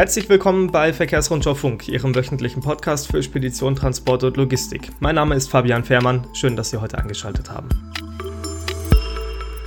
Herzlich 0.00 0.30
willkommen 0.30 0.72
bei 0.72 0.94
Verkehrsrundschau 0.94 1.54
Funk, 1.54 1.86
Ihrem 1.86 2.14
wöchentlichen 2.14 2.62
Podcast 2.62 3.08
für 3.08 3.22
Spedition, 3.22 3.76
Transport 3.76 4.24
und 4.24 4.38
Logistik. 4.38 4.88
Mein 4.98 5.16
Name 5.16 5.34
ist 5.34 5.50
Fabian 5.50 5.84
Fehrmann. 5.84 6.26
Schön, 6.32 6.56
dass 6.56 6.70
Sie 6.70 6.80
heute 6.80 6.96
eingeschaltet 6.96 7.50
haben. 7.50 7.68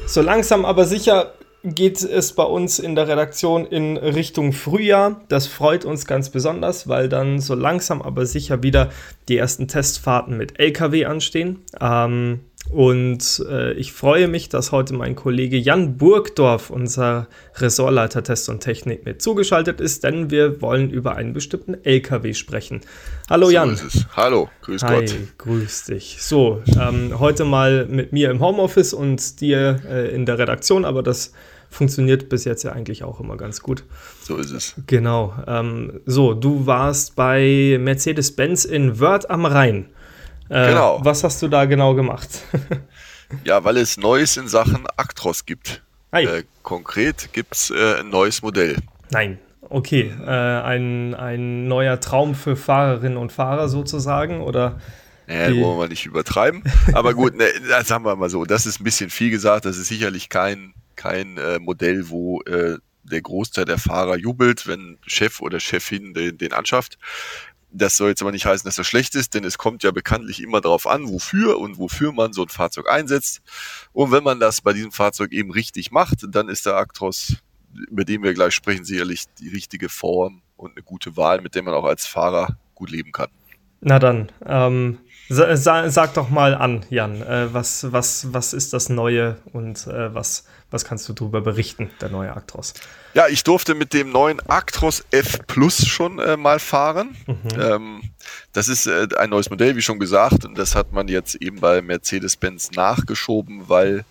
So 0.07 0.23
langsam 0.23 0.65
aber 0.65 0.85
sicher 0.85 1.35
geht 1.63 2.01
es 2.01 2.33
bei 2.33 2.45
uns 2.45 2.79
in 2.79 2.95
der 2.95 3.07
Redaktion 3.07 3.67
in 3.67 3.95
Richtung 3.95 4.53
Frühjahr. 4.53 5.21
Das 5.29 5.45
freut 5.45 5.85
uns 5.85 6.07
ganz 6.07 6.31
besonders, 6.31 6.87
weil 6.87 7.09
dann 7.09 7.39
so 7.39 7.53
langsam 7.53 8.01
aber 8.01 8.25
sicher 8.25 8.63
wieder 8.63 8.89
die 9.29 9.37
ersten 9.37 9.67
Testfahrten 9.67 10.35
mit 10.35 10.59
LKW 10.59 11.05
anstehen. 11.05 11.59
Ähm, 11.79 12.39
und 12.69 13.43
äh, 13.49 13.73
ich 13.73 13.93
freue 13.93 14.27
mich, 14.27 14.49
dass 14.49 14.71
heute 14.71 14.93
mein 14.93 15.15
Kollege 15.15 15.57
Jan 15.57 15.97
Burgdorf, 15.97 16.69
unser 16.69 17.27
Ressortleiter 17.55 18.23
Test 18.23 18.49
und 18.49 18.61
Technik, 18.61 19.05
mit 19.05 19.21
zugeschaltet 19.21 19.81
ist, 19.81 20.03
denn 20.03 20.31
wir 20.31 20.61
wollen 20.61 20.89
über 20.89 21.15
einen 21.15 21.33
bestimmten 21.33 21.75
LKW 21.83 22.33
sprechen. 22.33 22.81
Hallo 23.29 23.47
so 23.47 23.51
Jan. 23.51 23.79
Hallo, 24.15 24.49
grüß 24.61 24.83
Hi, 24.83 25.01
Gott. 25.01 25.15
grüß 25.37 25.85
dich. 25.85 26.17
So, 26.21 26.61
ähm, 26.79 27.19
heute 27.19 27.45
mal 27.45 27.85
mit 27.85 28.13
mir 28.13 28.31
im 28.31 28.39
Homeoffice 28.39 28.93
und 28.93 29.41
dir 29.41 29.81
äh, 29.87 30.15
in 30.15 30.25
der 30.25 30.39
Redaktion, 30.39 30.85
aber 30.85 31.03
das 31.03 31.33
funktioniert 31.69 32.29
bis 32.29 32.45
jetzt 32.45 32.63
ja 32.63 32.71
eigentlich 32.71 33.03
auch 33.03 33.19
immer 33.19 33.35
ganz 33.35 33.61
gut. 33.61 33.83
So 34.21 34.37
ist 34.37 34.51
es. 34.51 34.75
Genau. 34.87 35.33
Ähm, 35.47 35.99
so, 36.05 36.33
du 36.33 36.65
warst 36.65 37.15
bei 37.15 37.77
Mercedes-Benz 37.79 38.65
in 38.65 38.99
Wörth 38.99 39.29
am 39.29 39.45
Rhein. 39.45 39.87
Äh, 40.53 40.67
genau. 40.69 40.99
Was 41.01 41.23
hast 41.23 41.41
du 41.41 41.47
da 41.47 41.65
genau 41.65 41.95
gemacht? 41.95 42.29
ja, 43.43 43.63
weil 43.63 43.77
es 43.77 43.97
Neues 43.97 44.37
in 44.37 44.47
Sachen 44.47 44.85
Actros 44.97 45.45
gibt. 45.45 45.81
Äh, 46.11 46.43
konkret 46.61 47.33
gibt 47.33 47.55
es 47.55 47.71
äh, 47.71 48.01
ein 48.01 48.09
neues 48.09 48.43
Modell. 48.43 48.77
Nein, 49.09 49.39
okay. 49.61 50.13
Äh, 50.23 50.29
ein, 50.29 51.15
ein 51.15 51.67
neuer 51.67 51.99
Traum 51.99 52.35
für 52.35 52.55
Fahrerinnen 52.55 53.17
und 53.17 53.31
Fahrer 53.31 53.67
sozusagen, 53.67 54.41
oder? 54.41 54.79
Ja, 55.27 55.49
wollen 55.55 55.79
wir 55.79 55.87
nicht 55.87 56.05
übertreiben. 56.05 56.61
Aber 56.93 57.15
gut, 57.15 57.35
ne, 57.35 57.47
das 57.67 57.89
haben 57.89 58.05
wir 58.05 58.15
mal 58.15 58.29
so. 58.29 58.45
Das 58.45 58.67
ist 58.67 58.79
ein 58.79 58.83
bisschen 58.83 59.09
viel 59.09 59.31
gesagt. 59.31 59.65
Das 59.65 59.77
ist 59.77 59.87
sicherlich 59.87 60.29
kein, 60.29 60.75
kein 60.95 61.37
äh, 61.37 61.57
Modell, 61.57 62.09
wo 62.09 62.41
äh, 62.41 62.77
der 63.03 63.21
Großteil 63.21 63.65
der 63.65 63.79
Fahrer 63.79 64.17
jubelt, 64.17 64.67
wenn 64.67 64.99
Chef 65.07 65.41
oder 65.41 65.59
Chefin 65.59 66.13
den, 66.13 66.37
den 66.37 66.53
anschafft. 66.53 66.99
Das 67.75 67.97
soll 67.97 68.09
jetzt 68.09 68.21
aber 68.21 68.31
nicht 68.31 68.45
heißen, 68.45 68.65
dass 68.65 68.75
das 68.75 68.85
schlecht 68.85 69.15
ist, 69.15 69.33
denn 69.33 69.43
es 69.43 69.57
kommt 69.57 69.81
ja 69.81 69.89
bekanntlich 69.89 70.41
immer 70.41 70.61
darauf 70.61 70.85
an, 70.85 71.09
wofür 71.09 71.57
und 71.59 71.79
wofür 71.79 72.11
man 72.11 72.31
so 72.31 72.43
ein 72.43 72.49
Fahrzeug 72.49 72.87
einsetzt. 72.87 73.41
Und 73.93 74.11
wenn 74.11 74.23
man 74.23 74.39
das 74.39 74.61
bei 74.61 74.73
diesem 74.73 74.91
Fahrzeug 74.91 75.31
eben 75.31 75.51
richtig 75.51 75.91
macht, 75.91 76.19
dann 76.27 76.49
ist 76.49 76.67
der 76.67 76.75
Actros, 76.75 77.37
über 77.89 78.05
den 78.05 78.21
wir 78.21 78.35
gleich 78.35 78.53
sprechen, 78.53 78.85
sicherlich 78.85 79.25
die 79.39 79.49
richtige 79.49 79.89
Form 79.89 80.43
und 80.55 80.71
eine 80.71 80.83
gute 80.83 81.17
Wahl, 81.17 81.41
mit 81.41 81.55
der 81.55 81.63
man 81.63 81.73
auch 81.73 81.85
als 81.85 82.05
Fahrer 82.05 82.57
gut 82.75 82.91
leben 82.91 83.11
kann. 83.11 83.29
Na 83.81 83.97
dann, 83.99 84.31
ähm, 84.45 84.99
sa 85.29 85.89
sag 85.89 86.13
doch 86.13 86.29
mal 86.29 86.55
an, 86.55 86.85
Jan, 86.89 87.21
äh, 87.21 87.53
was, 87.53 87.91
was, 87.91 88.33
was 88.33 88.53
ist 88.53 88.73
das 88.73 88.89
Neue 88.89 89.37
und 89.51 89.87
äh, 89.87 90.13
was, 90.13 90.45
was 90.71 90.85
kannst 90.85 91.07
du 91.07 91.13
darüber 91.13 91.41
berichten, 91.41 91.89
der 92.01 92.09
neue 92.09 92.35
Actros? 92.35 92.73
Ja, 93.13 93.27
ich 93.27 93.43
durfte 93.43 93.75
mit 93.75 93.93
dem 93.93 94.11
neuen 94.11 94.39
Actros 94.47 95.05
F 95.11 95.39
Plus 95.47 95.85
schon 95.85 96.19
äh, 96.19 96.35
mal 96.35 96.59
fahren. 96.59 97.15
Mhm. 97.27 97.61
Ähm, 97.61 98.01
das 98.53 98.67
ist 98.67 98.87
äh, 98.87 99.07
ein 99.17 99.29
neues 99.29 99.49
Modell, 99.49 99.75
wie 99.75 99.81
schon 99.81 99.99
gesagt, 99.99 100.45
und 100.45 100.57
das 100.57 100.75
hat 100.75 100.93
man 100.93 101.07
jetzt 101.07 101.35
eben 101.35 101.59
bei 101.59 101.81
Mercedes-Benz 101.81 102.71
nachgeschoben, 102.71 103.69
weil 103.69 104.05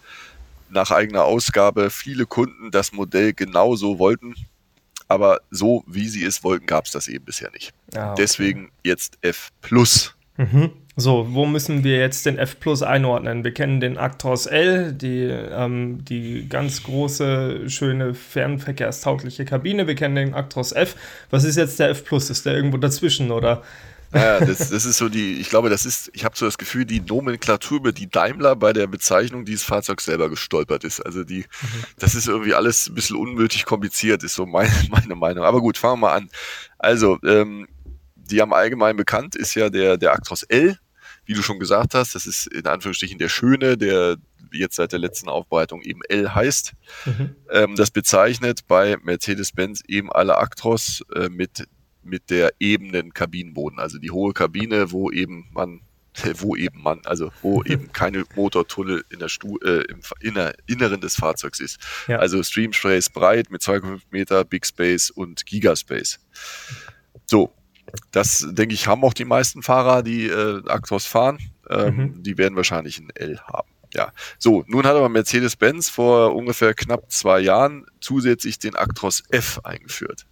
nach 0.71 0.91
eigener 0.91 1.25
Ausgabe 1.25 1.91
viele 1.91 2.27
Kunden 2.27 2.71
das 2.71 2.93
Modell 2.93 3.35
genauso 3.35 3.99
wollten 3.99 4.35
aber 5.13 5.41
so 5.51 5.85
wie 5.87 6.09
sie 6.09 6.25
es 6.25 6.43
wollten, 6.43 6.65
gab 6.65 6.87
es 6.87 6.93
das 6.93 7.07
eben 7.07 7.27
bisher 7.27 7.51
nicht. 7.51 7.75
Ah, 7.95 8.13
okay. 8.13 8.23
Deswegen 8.23 8.73
jetzt 8.83 9.19
F 9.21 9.51
Plus. 9.61 10.15
Mhm. 10.37 10.71
So, 10.95 11.29
wo 11.31 11.47
müssen 11.47 11.85
wir 11.85 11.99
jetzt 11.99 12.27
den 12.27 12.37
F 12.37 12.61
Plus 12.61 12.83
einordnen? 12.83 13.45
Wir 13.45 13.55
kennen 13.55 13.81
den 13.81 13.97
Actros 13.97 14.45
L, 14.45 14.93
die, 14.93 15.23
ähm, 15.25 16.05
die 16.05 16.49
ganz 16.49 16.83
große, 16.83 17.71
schöne, 17.71 18.13
fernverkehrstaugliche 18.13 19.47
Kabine. 19.47 19.87
Wir 19.87 19.95
kennen 19.95 20.17
den 20.17 20.35
Actros 20.35 20.73
F. 20.73 20.95
Was 21.31 21.45
ist 21.45 21.57
jetzt 21.57 21.79
der 21.81 21.89
F 21.91 22.05
Plus? 22.05 22.29
Ist 22.29 22.45
der 22.45 22.55
irgendwo 22.55 22.77
dazwischen 22.77 23.31
oder? 23.31 23.63
Ja, 24.15 24.41
das, 24.41 24.69
das 24.69 24.85
ist 24.85 24.99
so 24.99 25.09
die, 25.09 25.41
ich 25.41 25.49
glaube, 25.49 25.71
das 25.71 25.87
ist, 25.87 26.11
ich 26.13 26.27
habe 26.27 26.37
so 26.37 26.45
das 26.45 26.59
Gefühl, 26.59 26.85
die 26.85 27.01
Nomenklatur 27.01 27.79
über 27.79 27.93
die 27.93 28.11
Daimler 28.11 28.55
bei 28.57 28.75
der 28.75 28.87
Bezeichnung 28.87 29.47
dieses 29.47 29.65
Fahrzeugs 29.65 30.05
selber 30.05 30.29
gestolpert 30.29 30.85
ist. 30.85 31.01
Also 31.01 31.25
die, 31.25 31.39
mhm. 31.39 31.85
das 31.99 32.15
ist 32.15 32.29
irgendwie 32.29 32.53
alles 32.53 32.89
ein 32.89 32.95
bisschen 32.95 33.17
unnötig 33.17 33.65
kompliziert, 33.65 34.23
ist 34.23 34.35
so 34.35 34.45
meine, 34.45 34.71
meine 34.91 35.15
Meinung. 35.15 35.45
Aber 35.45 35.63
gut, 35.63 35.79
fangen 35.79 35.95
wir 35.95 36.09
mal 36.09 36.17
an. 36.17 36.29
Also, 36.79 37.19
ähm, 37.25 37.67
die 38.31 38.43
am 38.43 38.53
allgemein 38.53 38.97
bekannt 38.97 39.37
ist 39.37 39.55
ja 39.55 39.71
der, 39.71 39.97
der 39.97 40.13
Actros 40.13 40.43
L, 40.45 40.79
wie 41.25 41.35
du 41.35 41.43
schon 41.43 41.59
gesagt 41.59 41.95
hast. 41.95 42.15
Das 42.15 42.27
ist 42.27 42.47
in 42.47 42.67
Anführungsstrichen 42.67 43.19
der 43.19 43.29
Schöne, 43.29 43.77
der 43.77 44.17
jetzt 44.53 44.77
seit 44.77 44.93
der 44.93 44.99
letzten 44.99 45.29
Aufbereitung 45.29 45.83
eben 45.83 46.01
L 46.09 46.35
heißt. 46.35 46.73
Mhm. 47.07 47.37
Ähm, 47.51 47.77
das 47.77 47.91
bezeichnet 47.91 48.67
bei 48.67 48.97
Mercedes-Benz 49.03 49.83
eben 49.89 50.13
alle 50.13 50.39
Actros 50.39 51.03
äh, 51.15 51.29
mit 51.29 51.67
mit 52.05 52.31
der 52.31 52.53
ebenen 52.59 53.15
Kabinenboden, 53.15 53.79
also 53.79 53.97
die 53.99 54.11
hohe 54.11 54.33
Kabine, 54.33 54.91
wo 54.91 55.13
eben 55.13 55.49
man 55.53 55.83
wo 56.35 56.57
eben 56.57 56.83
man, 56.83 57.01
also 57.05 57.33
wo 57.41 57.63
eben 57.65 57.93
keine 57.93 58.25
Motortunnel 58.35 59.05
in 59.11 59.19
der 59.19 59.29
Stu 59.29 59.59
äh, 59.59 59.85
im 59.89 60.01
Inner 60.21 60.53
Inneren 60.67 61.01
des 61.01 61.17
Fahrzeugs 61.17 61.61
ist. 61.61 61.79
Ja. 62.07 62.19
Also 62.19 62.43
Stream 62.43 62.73
Space 62.73 63.09
breit 63.09 63.51
mit 63.51 63.63
2,5 63.63 64.01
Meter, 64.11 64.45
Big 64.45 64.67
Space 64.67 65.11
und 65.11 65.47
Gigaspace. 65.47 66.21
So, 67.27 67.55
das 68.11 68.47
denke 68.51 68.75
ich 68.75 68.87
haben 68.87 69.05
auch 69.05 69.15
die 69.15 69.25
meisten 69.25 69.63
Fahrer, 69.63 70.03
die 70.03 70.27
äh, 70.27 70.63
Actros 70.67 71.07
fahren. 71.07 71.39
Ähm, 71.69 71.97
mhm. 71.97 72.23
Die 72.23 72.39
werden 72.39 72.57
wahrscheinlich 72.57 72.99
ein 72.99 73.11
L 73.15 73.41
haben. 73.41 73.69
Ja, 73.95 74.13
so, 74.39 74.65
nun 74.67 74.87
hat 74.87 74.97
aber 74.97 75.09
Mercedes-Benz 75.09 75.91
vor 75.91 76.35
ungefähr 76.35 76.73
knapp 76.73 77.11
zwei 77.11 77.41
Jahren 77.41 77.85
zusätzlich 78.01 78.59
den 78.59 78.75
Actros 78.75 79.23
F 79.29 79.61
eingeführt. 79.65 80.27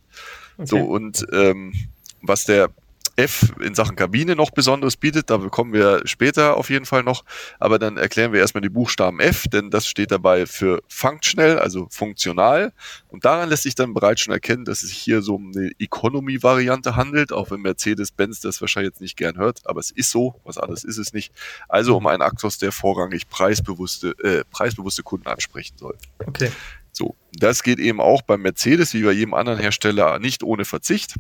Okay. 0.57 0.67
So, 0.67 0.79
und 0.79 1.27
ähm, 1.33 1.75
was 2.23 2.45
der 2.45 2.71
F 3.21 3.53
in 3.61 3.75
Sachen 3.75 3.97
Kabine 3.97 4.35
noch 4.35 4.51
Besonderes 4.51 4.97
bietet, 4.97 5.31
da 5.31 5.39
kommen 5.39 5.73
wir 5.73 6.03
später 6.07 6.57
auf 6.57 6.71
jeden 6.71 6.87
Fall 6.87 7.03
noch, 7.03 7.25
aber 7.59 7.79
dann 7.79 7.97
erklären 7.97 8.33
wir 8.33 8.41
erstmal 8.41 8.63
die 8.63 8.69
Buchstaben 8.69 9.21
F, 9.21 9.45
denn 9.53 9.71
das 9.71 9.87
steht 9.87 10.11
dabei 10.11 10.47
für 10.47 10.83
functional, 10.89 11.59
also 11.59 11.87
funktional 11.91 12.73
und 13.09 13.25
daran 13.25 13.49
lässt 13.49 13.65
sich 13.65 13.75
dann 13.75 13.95
bereits 13.95 14.23
schon 14.23 14.33
erkennen, 14.33 14.65
dass 14.65 14.83
es 14.83 14.91
sich 14.91 14.99
hier 14.99 15.23
so 15.23 15.35
um 15.37 15.53
eine 15.55 15.71
Economy-Variante 15.79 16.97
handelt, 16.97 17.33
auch 17.33 17.51
wenn 17.51 17.61
Mercedes-Benz 17.61 18.41
das 18.41 18.61
wahrscheinlich 18.61 18.93
jetzt 18.93 19.01
nicht 19.01 19.17
gern 19.17 19.37
hört, 19.37 19.61
aber 19.65 19.81
es 19.81 19.91
ist 19.91 20.11
so, 20.11 20.41
was 20.45 20.59
alles 20.59 20.85
ist 20.85 20.99
es 20.99 21.13
nicht, 21.13 21.33
also 21.69 21.97
um 21.97 22.07
einen 22.07 22.23
Actos, 22.23 22.59
der 22.59 22.73
vorrangig 22.73 23.29
preisbewusste, 23.29 24.15
äh, 24.23 24.45
preisbewusste 24.51 25.03
Kunden 25.03 25.29
ansprechen 25.29 25.77
soll. 25.79 25.97
Okay. 26.27 26.51
So, 26.93 27.17
das 27.33 27.63
geht 27.63 27.79
eben 27.79 28.01
auch 28.01 28.23
beim 28.23 28.43
Mercedes 28.43 28.95
wie 28.95 29.03
bei 29.03 29.13
jedem 29.13 29.35
anderen 29.35 29.59
Hersteller 29.59 30.19
nicht 30.19 30.43
ohne 30.43 30.65
Verzicht. 30.65 31.15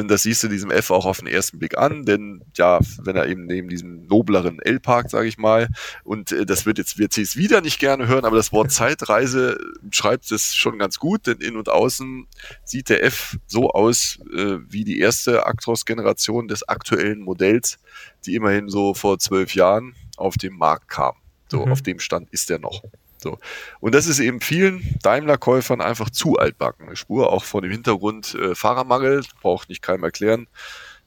Denn 0.00 0.08
das 0.08 0.22
siehst 0.22 0.42
du 0.42 0.48
diesem 0.48 0.70
F 0.70 0.90
auch 0.90 1.04
auf 1.04 1.18
den 1.18 1.26
ersten 1.26 1.58
Blick 1.58 1.76
an, 1.76 2.06
denn 2.06 2.40
ja, 2.56 2.80
wenn 3.02 3.16
er 3.16 3.26
eben 3.26 3.44
neben 3.44 3.68
diesem 3.68 4.06
nobleren 4.06 4.58
L 4.58 4.80
parkt, 4.80 5.10
sage 5.10 5.28
ich 5.28 5.36
mal, 5.36 5.68
und 6.04 6.32
äh, 6.32 6.46
das 6.46 6.64
wird 6.64 6.78
jetzt 6.78 6.98
WCs 6.98 7.36
wieder 7.36 7.60
nicht 7.60 7.78
gerne 7.78 8.08
hören, 8.08 8.24
aber 8.24 8.36
das 8.36 8.50
Wort 8.50 8.72
Zeitreise 8.72 9.58
schreibt 9.90 10.32
es 10.32 10.54
schon 10.54 10.78
ganz 10.78 10.98
gut, 10.98 11.26
denn 11.26 11.36
in 11.36 11.54
und 11.58 11.68
außen 11.68 12.26
sieht 12.64 12.88
der 12.88 13.04
F 13.04 13.36
so 13.46 13.72
aus 13.72 14.18
äh, 14.32 14.56
wie 14.66 14.84
die 14.84 15.00
erste 15.00 15.44
Actros-Generation 15.44 16.48
des 16.48 16.66
aktuellen 16.66 17.20
Modells, 17.20 17.78
die 18.24 18.36
immerhin 18.36 18.70
so 18.70 18.94
vor 18.94 19.18
zwölf 19.18 19.54
Jahren 19.54 19.94
auf 20.16 20.38
den 20.38 20.56
Markt 20.56 20.88
kam. 20.88 21.16
So, 21.50 21.66
mhm. 21.66 21.72
auf 21.72 21.82
dem 21.82 21.98
Stand 21.98 22.30
ist 22.30 22.50
er 22.50 22.58
noch. 22.58 22.82
So. 23.22 23.38
Und 23.80 23.94
das 23.94 24.06
ist 24.06 24.18
eben 24.18 24.40
vielen 24.40 24.96
Daimler-Käufern 25.02 25.80
einfach 25.80 26.10
zu 26.10 26.36
altbacken. 26.36 26.86
Eine 26.86 26.96
Spur 26.96 27.32
auch 27.32 27.44
vor 27.44 27.62
dem 27.62 27.70
Hintergrund 27.70 28.34
äh, 28.34 28.54
Fahrermangel, 28.54 29.22
braucht 29.42 29.68
nicht 29.68 29.82
keinem 29.82 30.04
erklären, 30.04 30.46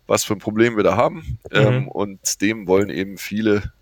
was 0.07 0.23
für 0.23 0.33
ein 0.33 0.39
Problem 0.39 0.75
wir 0.77 0.83
da 0.83 0.95
haben. 0.95 1.39
Mhm. 1.51 1.57
Ähm, 1.57 1.87
und 1.87 2.41
dem 2.41 2.67
wollen 2.67 2.89
eben 2.89 3.17
viele 3.17 3.73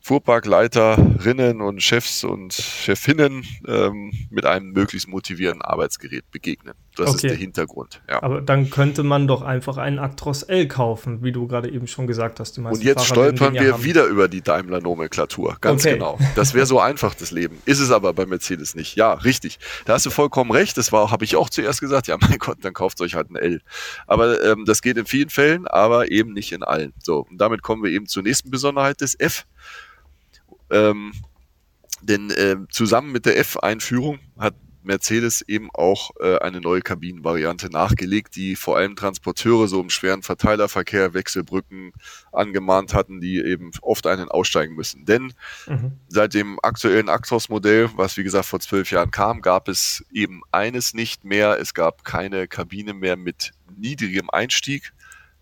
Fuhrparkleiterinnen 0.00 1.62
und 1.62 1.82
Chefs 1.82 2.24
und 2.24 2.52
Chefinnen 2.52 3.46
ähm, 3.66 4.12
mit 4.30 4.44
einem 4.44 4.72
möglichst 4.72 5.08
motivierenden 5.08 5.62
Arbeitsgerät 5.62 6.30
begegnen. 6.30 6.74
Das 6.96 7.08
okay. 7.08 7.16
ist 7.16 7.22
der 7.24 7.36
Hintergrund. 7.36 8.00
Ja. 8.08 8.22
Aber 8.22 8.40
dann 8.40 8.70
könnte 8.70 9.02
man 9.02 9.26
doch 9.26 9.42
einfach 9.42 9.78
einen 9.78 9.98
Actros 9.98 10.44
L 10.44 10.68
kaufen, 10.68 11.24
wie 11.24 11.32
du 11.32 11.48
gerade 11.48 11.70
eben 11.70 11.88
schon 11.88 12.06
gesagt 12.06 12.38
hast. 12.38 12.56
und 12.58 12.82
jetzt 12.82 13.06
Fahrer 13.06 13.06
stolpern 13.06 13.54
wir 13.54 13.74
haben. 13.74 13.84
wieder 13.84 14.04
über 14.06 14.28
die 14.28 14.42
Daimler-Nomenklatur. 14.42 15.56
Ganz 15.60 15.84
okay. 15.84 15.94
genau. 15.94 16.18
Das 16.36 16.54
wäre 16.54 16.66
so 16.66 16.78
einfach, 16.78 17.14
das 17.14 17.32
Leben. 17.32 17.60
Ist 17.64 17.80
es 17.80 17.90
aber 17.90 18.12
bei 18.12 18.26
Mercedes 18.26 18.76
nicht. 18.76 18.94
Ja, 18.94 19.14
richtig. 19.14 19.58
Da 19.86 19.94
hast 19.94 20.06
du 20.06 20.10
vollkommen 20.10 20.52
recht. 20.52 20.78
Das 20.78 20.92
war, 20.92 21.10
habe 21.10 21.24
ich 21.24 21.34
auch 21.34 21.50
zuerst 21.50 21.80
gesagt. 21.80 22.06
Ja, 22.06 22.16
mein 22.20 22.38
Gott, 22.38 22.58
dann 22.60 22.72
kauft 22.72 23.00
euch 23.00 23.14
halt 23.14 23.30
ein 23.30 23.36
L. 23.36 23.60
Aber 24.06 24.42
ähm, 24.44 24.64
das 24.64 24.80
geht 24.80 24.96
in 24.96 25.06
vielen 25.06 25.30
Fällen, 25.30 25.66
aber 25.66 26.10
eben 26.12 26.32
nicht 26.32 26.52
in 26.52 26.62
allen. 26.62 26.92
So, 27.02 27.26
und 27.28 27.38
damit 27.38 27.62
kommen 27.62 27.82
wir 27.82 27.90
eben 27.90 28.06
zur 28.06 28.22
nächsten 28.22 28.50
Besonderheit 28.50 29.00
des 29.00 29.18
F. 29.18 29.46
Ähm, 30.70 31.12
denn 32.02 32.30
äh, 32.30 32.56
zusammen 32.70 33.12
mit 33.12 33.26
der 33.26 33.38
F-Einführung 33.38 34.18
hat 34.38 34.54
Mercedes 34.84 35.42
eben 35.42 35.68
auch 35.72 36.10
äh, 36.20 36.38
eine 36.38 36.60
neue 36.60 36.80
Kabinenvariante 36.80 37.70
nachgelegt, 37.70 38.36
die 38.36 38.56
vor 38.56 38.76
allem 38.76 38.96
Transporteure 38.96 39.68
so 39.68 39.80
im 39.80 39.90
schweren 39.90 40.22
Verteilerverkehr, 40.22 41.14
Wechselbrücken 41.14 41.92
angemahnt 42.32 42.94
hatten, 42.94 43.20
die 43.20 43.38
eben 43.38 43.70
oft 43.82 44.06
einen 44.06 44.28
aussteigen 44.28 44.74
müssen. 44.74 45.04
Denn 45.04 45.32
mhm. 45.66 45.92
seit 46.08 46.34
dem 46.34 46.58
aktuellen 46.62 47.08
Actros-Modell, 47.08 47.90
was 47.96 48.16
wie 48.16 48.24
gesagt 48.24 48.46
vor 48.46 48.60
zwölf 48.60 48.90
Jahren 48.90 49.10
kam, 49.10 49.40
gab 49.40 49.68
es 49.68 50.04
eben 50.12 50.42
eines 50.52 50.94
nicht 50.94 51.24
mehr. 51.24 51.58
Es 51.60 51.74
gab 51.74 52.04
keine 52.04 52.48
Kabine 52.48 52.94
mehr 52.94 53.16
mit 53.16 53.52
niedrigem 53.76 54.30
Einstieg 54.30 54.92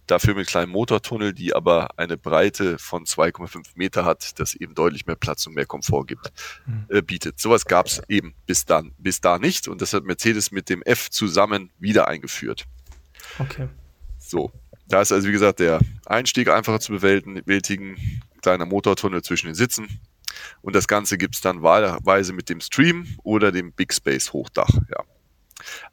dafür 0.06 0.34
mit 0.34 0.46
kleinem 0.46 0.72
Motortunnel, 0.72 1.32
die 1.32 1.54
aber 1.54 1.98
eine 1.98 2.16
Breite 2.16 2.78
von 2.78 3.04
2,5 3.04 3.72
Meter 3.74 4.04
hat, 4.04 4.38
das 4.38 4.54
eben 4.54 4.74
deutlich 4.74 5.06
mehr 5.06 5.16
Platz 5.16 5.46
und 5.46 5.54
mehr 5.54 5.66
Komfort 5.66 6.06
gibt, 6.06 6.32
mhm. 6.66 6.86
äh, 6.88 7.02
bietet. 7.02 7.38
Sowas 7.40 7.64
gab 7.64 7.86
es 7.86 8.02
eben 8.08 8.34
bis 8.46 8.64
dann, 8.64 8.92
bis 8.98 9.20
da 9.20 9.38
nicht 9.38 9.68
und 9.68 9.80
das 9.80 9.92
hat 9.92 10.04
Mercedes 10.04 10.50
mit 10.50 10.68
dem 10.68 10.82
F 10.82 11.10
zusammen 11.10 11.70
wieder 11.78 12.08
eingeführt. 12.08 12.66
Okay. 13.38 13.68
So, 14.18 14.52
da 14.88 15.00
ist 15.00 15.12
also 15.12 15.28
wie 15.28 15.32
gesagt 15.32 15.60
der 15.60 15.80
Einstieg 16.06 16.48
einfacher 16.48 16.80
zu 16.80 16.92
bewältigen, 16.92 18.20
kleiner 18.42 18.66
Motortunnel 18.66 19.22
zwischen 19.22 19.46
den 19.46 19.54
Sitzen. 19.54 20.00
Und 20.62 20.74
das 20.74 20.88
Ganze 20.88 21.18
gibt 21.18 21.34
es 21.34 21.40
dann 21.40 21.62
wahlweise 21.62 22.32
mit 22.32 22.48
dem 22.48 22.60
Stream 22.60 23.06
oder 23.22 23.52
dem 23.52 23.72
Big 23.72 23.92
Space 23.92 24.32
Hochdach. 24.32 24.70
Ja. 24.90 25.04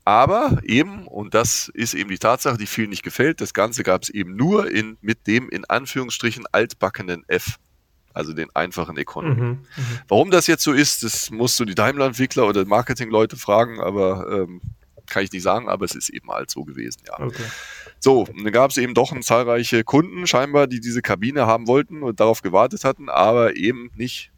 Aber 0.06 0.60
eben, 0.64 1.08
und 1.08 1.34
das 1.34 1.70
ist 1.74 1.94
eben 1.94 2.10
die 2.10 2.18
Tatsache, 2.18 2.58
die 2.58 2.68
vielen 2.68 2.90
nicht 2.90 3.04
gefällt, 3.04 3.42
das 3.42 3.54
Ganze 3.54 3.84
gab 3.84 4.04
es 4.04 4.10
eben 4.10 4.36
nur 4.36 4.70
in, 4.70 4.98
mit 5.02 5.28
dem 5.28 5.50
in 5.50 5.66
Anführungsstrichen 5.66 6.46
altbackenen 6.52 7.24
F. 7.28 7.58
Also 8.12 8.34
den 8.34 8.54
einfachen 8.56 8.98
Economy. 8.98 9.42
Mhm, 9.42 9.48
mhm, 9.50 9.66
Warum 10.08 10.32
das 10.32 10.48
jetzt 10.48 10.64
so 10.64 10.74
ist, 10.74 11.04
das 11.04 11.30
musst 11.30 11.60
du 11.60 11.66
die 11.66 11.76
Daimler-Entwickler 11.76 12.48
oder 12.48 12.66
Marketing-Leute 12.66 13.38
fragen, 13.38 13.80
aber 13.80 14.28
ähm, 14.32 14.62
kann 15.10 15.24
ich 15.24 15.32
nicht 15.32 15.44
sagen, 15.44 15.68
aber 15.68 15.86
es 15.86 15.96
ist 15.96 16.10
eben 16.10 16.30
halt 16.30 16.50
so 16.50 16.64
gewesen, 16.64 17.02
ja. 17.08 17.20
Okay. 17.20 17.44
So, 18.00 18.22
und 18.22 18.44
dann 18.44 18.54
gab 18.54 18.72
es 18.72 18.78
eben 18.78 18.94
doch 18.94 19.18
zahlreiche 19.22 19.84
Kunden 19.84 20.26
scheinbar, 20.26 20.68
die 20.68 20.80
diese 20.80 21.02
Kabine 21.02 21.46
haben 21.46 21.68
wollten 21.68 22.04
und 22.04 22.20
darauf 22.20 22.42
gewartet 22.42 22.84
hatten, 22.84 23.10
aber 23.10 23.56
eben 23.56 23.92
nicht 23.96 24.32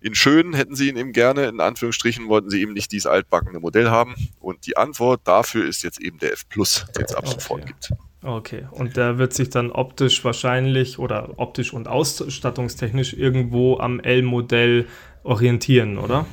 in 0.00 0.14
schön 0.14 0.54
hätten 0.54 0.74
sie 0.74 0.88
ihn 0.88 0.96
eben 0.96 1.12
gerne, 1.12 1.46
in 1.46 1.60
Anführungsstrichen 1.60 2.28
wollten 2.28 2.50
sie 2.50 2.60
eben 2.60 2.72
nicht 2.72 2.92
dieses 2.92 3.06
altbackene 3.06 3.60
Modell 3.60 3.90
haben. 3.90 4.14
Und 4.38 4.66
die 4.66 4.76
Antwort 4.76 5.20
dafür 5.24 5.66
ist 5.66 5.82
jetzt 5.82 6.00
eben 6.00 6.18
der 6.18 6.32
F 6.32 6.48
Plus, 6.48 6.86
den 6.96 7.04
es 7.04 7.14
ab 7.14 7.24
okay. 7.26 7.34
sofort 7.34 7.66
gibt. 7.66 7.90
Okay, 8.22 8.66
und 8.72 8.96
der 8.96 9.18
wird 9.18 9.32
sich 9.32 9.48
dann 9.48 9.70
optisch 9.70 10.24
wahrscheinlich 10.24 10.98
oder 10.98 11.38
optisch 11.38 11.72
und 11.72 11.88
ausstattungstechnisch 11.88 13.14
irgendwo 13.14 13.78
am 13.78 13.98
L-Modell 13.98 14.86
orientieren, 15.22 15.96
oder? 15.96 16.26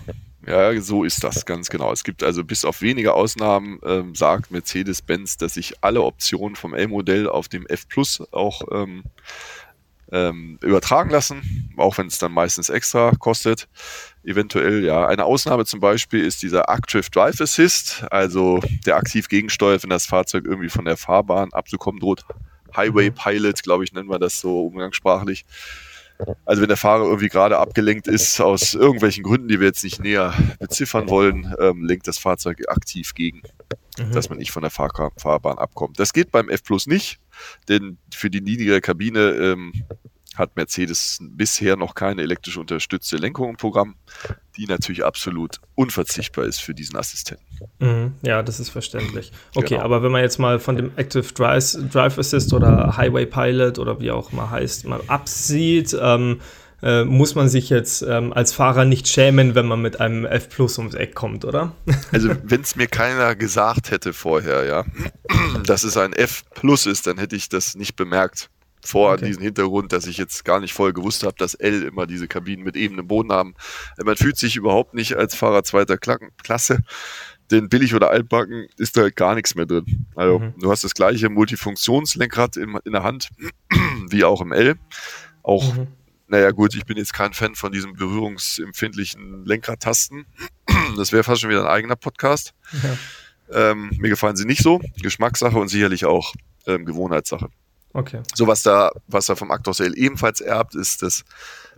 Ja, 0.46 0.80
so 0.80 1.04
ist 1.04 1.24
das 1.24 1.46
ganz 1.46 1.70
genau. 1.70 1.92
Es 1.92 2.06
gibt 2.06 2.24
also 2.24 2.44
bis 2.44 2.64
auf 2.64 2.82
wenige 2.82 3.14
Ausnahmen, 3.14 3.80
ähm, 3.86 4.16
sagt 4.16 4.50
Mercedes-Benz, 4.50 5.38
dass 5.38 5.56
sich 5.56 5.76
alle 5.82 6.02
Optionen 6.02 6.56
vom 6.56 6.74
L-Modell 6.74 7.28
auf 7.28 7.50
dem 7.50 7.66
F 7.68 7.88
Plus 7.90 8.22
auch 8.32 8.62
ähm, 8.72 9.04
ähm, 10.12 10.58
übertragen 10.62 11.10
lassen, 11.10 11.72
auch 11.78 11.98
wenn 11.98 12.08
es 12.08 12.18
dann 12.18 12.32
meistens 12.32 12.70
extra 12.70 13.12
kostet. 13.20 13.68
Eventuell, 14.24 14.84
ja. 14.84 15.08
Eine 15.08 15.26
Ausnahme 15.26 15.66
zum 15.66 15.80
Beispiel 15.80 16.24
ist 16.24 16.42
dieser 16.44 16.70
Active 16.70 17.10
Drive 17.12 17.42
Assist, 17.42 18.06
also 18.12 18.60
der 18.86 18.98
aktiv 18.98 19.28
gegensteuert, 19.30 19.84
wenn 19.84 19.90
das 19.90 20.06
Fahrzeug 20.06 20.46
irgendwie 20.46 20.70
von 20.70 20.86
der 20.86 20.98
Fahrbahn 20.98 21.54
abzukommen 21.54 22.00
droht. 22.00 22.26
Highway 22.76 23.12
Pilot, 23.12 23.64
glaube 23.64 23.84
ich, 23.84 23.94
nennen 23.94 24.10
wir 24.10 24.20
das 24.20 24.40
so 24.40 24.68
umgangssprachlich. 24.68 25.46
Also 26.46 26.62
wenn 26.62 26.68
der 26.68 26.78
Fahrer 26.78 27.06
irgendwie 27.06 27.30
gerade 27.30 27.58
abgelenkt 27.58 28.08
ist 28.08 28.40
aus 28.42 28.74
irgendwelchen 28.74 29.24
Gründen, 29.24 29.48
die 29.48 29.60
wir 29.60 29.68
jetzt 29.68 29.84
nicht 29.84 30.00
näher 30.00 30.34
beziffern 30.60 31.10
wollen, 31.10 31.54
ähm, 31.60 31.84
lenkt 31.84 32.08
das 32.08 32.18
Fahrzeug 32.18 32.64
aktiv 32.68 33.14
gegen, 33.14 33.42
mhm. 33.98 34.12
dass 34.12 34.30
man 34.30 34.38
nicht 34.38 34.52
von 34.52 34.64
der 34.64 34.72
Fahr 34.72 35.12
Fahrbahn 35.18 35.58
abkommt. 35.58 36.00
Das 36.00 36.14
geht 36.14 36.32
beim 36.32 36.50
F 36.50 36.64
Plus 36.64 36.88
nicht, 36.88 37.20
denn 37.70 37.98
für 38.14 38.30
die 38.30 38.42
niedrige 38.42 38.82
Kabine 38.82 39.30
ähm, 39.32 39.74
hat 40.38 40.56
Mercedes 40.56 41.20
bisher 41.22 41.76
noch 41.76 41.96
keine 41.96 42.22
elektrisch 42.22 42.58
unterstützte 42.58 43.18
Lenkung 43.18 43.50
im 43.50 43.58
Programm, 43.58 43.96
die 44.56 44.66
natürlich 44.66 45.04
absolut 45.04 45.60
unverzichtbar 45.76 46.46
ist 46.46 46.62
für 46.62 46.74
diesen 46.74 46.98
Assistenten. 46.98 47.46
Mhm, 47.80 48.14
ja, 48.22 48.44
das 48.44 48.60
ist 48.60 48.70
verständlich. 48.70 49.32
Okay, 49.56 49.76
genau. 49.76 49.84
aber 49.84 50.04
wenn 50.04 50.12
man 50.12 50.22
jetzt 50.22 50.38
mal 50.38 50.60
von 50.60 50.76
dem 50.76 50.92
Active 50.96 51.34
Drive, 51.34 51.78
Drive 51.92 52.18
Assist 52.18 52.54
oder 52.54 52.96
Highway 52.98 53.26
Pilot 53.26 53.80
oder 53.80 54.00
wie 54.00 54.12
auch 54.12 54.32
immer 54.32 54.50
heißt, 54.50 54.86
mal 54.86 55.02
absieht, 55.08 55.96
ähm, 56.00 56.40
äh, 56.84 57.04
muss 57.04 57.34
man 57.34 57.50
sich 57.50 57.70
jetzt 57.70 58.04
ähm, 58.04 58.34
als 58.34 58.54
Fahrer 58.54 58.86
nicht 58.86 59.08
schämen, 59.08 59.56
wenn 59.56 59.66
man 59.66 59.82
mit 59.82 60.00
einem 60.00 60.26
F 60.26 60.50
Plus 60.50 60.78
ums 60.78 60.94
Eck 60.94 61.16
kommt, 61.16 61.44
oder? 61.44 61.74
Also, 62.12 62.30
wenn 62.44 62.62
es 62.62 62.76
mir 62.76 62.88
keiner 62.88 63.36
gesagt 63.36 63.90
hätte 63.92 64.14
vorher, 64.14 64.66
ja, 64.66 64.86
dass 65.66 65.84
es 65.84 65.98
ein 65.98 66.14
F 66.14 66.44
Plus 66.54 66.86
ist, 66.86 67.08
dann 67.08 67.18
hätte 67.18 67.36
ich 67.36 67.50
das 67.50 67.76
nicht 67.76 67.96
bemerkt 67.96 68.50
vor 68.84 69.14
okay. 69.14 69.26
diesem 69.26 69.44
Hintergrund, 69.44 69.92
dass 69.92 70.08
ich 70.08 70.18
jetzt 70.18 70.46
gar 70.46 70.60
nicht 70.60 70.74
voll 70.74 70.94
gewusst 70.94 71.24
habe, 71.24 71.36
dass 71.38 71.54
L 71.54 71.84
immer 71.84 72.08
diese 72.08 72.28
Kabinen 72.28 72.64
mit 72.64 72.76
ebenem 72.76 73.08
Boden 73.08 73.32
haben. 73.32 73.56
Man 74.04 74.16
fühlt 74.16 74.38
sich 74.38 74.56
überhaupt 74.56 74.94
nicht 74.94 75.16
als 75.16 75.36
Fahrer 75.36 75.64
zweiter 75.64 75.98
Klasse, 75.98 76.84
denn 77.52 77.70
billig 77.70 77.96
oder 77.96 78.10
altbacken 78.10 78.68
ist 78.78 78.98
da 78.98 79.10
gar 79.10 79.36
nichts 79.36 79.56
mehr 79.56 79.66
drin. 79.66 80.06
Also 80.16 80.40
mhm. 80.40 80.54
du 80.60 80.72
hast 80.72 80.84
das 80.84 80.94
gleiche 80.94 81.30
Multifunktionslenkrad 81.30 82.58
in, 82.58 82.78
in 82.86 82.92
der 82.92 83.04
Hand 83.04 83.30
wie 84.10 84.24
auch 84.24 84.42
im 84.42 84.52
L. 84.52 84.76
Auch, 85.44 85.76
mhm. 85.76 85.88
naja 86.28 86.52
gut, 86.52 86.76
ich 86.76 86.86
bin 86.86 86.98
jetzt 86.98 87.14
kein 87.14 87.34
Fan 87.34 87.56
von 87.56 87.72
diesen 87.72 87.94
berührungsempfindlichen 87.94 89.46
Lenkradtasten. 89.46 90.26
Das 90.96 91.12
wäre 91.12 91.24
fast 91.24 91.42
schon 91.42 91.50
wieder 91.50 91.62
ein 91.62 91.68
eigener 91.68 91.96
Podcast. 91.96 92.54
Ja. 93.52 93.72
Ähm, 93.72 93.92
mir 93.98 94.10
gefallen 94.10 94.38
sie 94.38 94.46
nicht 94.46 94.64
so. 94.64 94.80
Geschmackssache 95.02 95.58
und 95.58 95.68
sicherlich 95.68 96.06
auch 96.06 96.34
ähm, 96.66 96.86
Gewohnheitssache. 96.86 97.50
Okay. 97.98 98.22
So 98.36 98.46
was 98.46 98.62
da, 98.62 98.92
was 99.08 99.28
er 99.28 99.36
vom 99.36 99.50
Actros 99.50 99.80
L 99.80 99.98
ebenfalls 99.98 100.40
erbt, 100.40 100.76
ist 100.76 101.02
das 101.02 101.26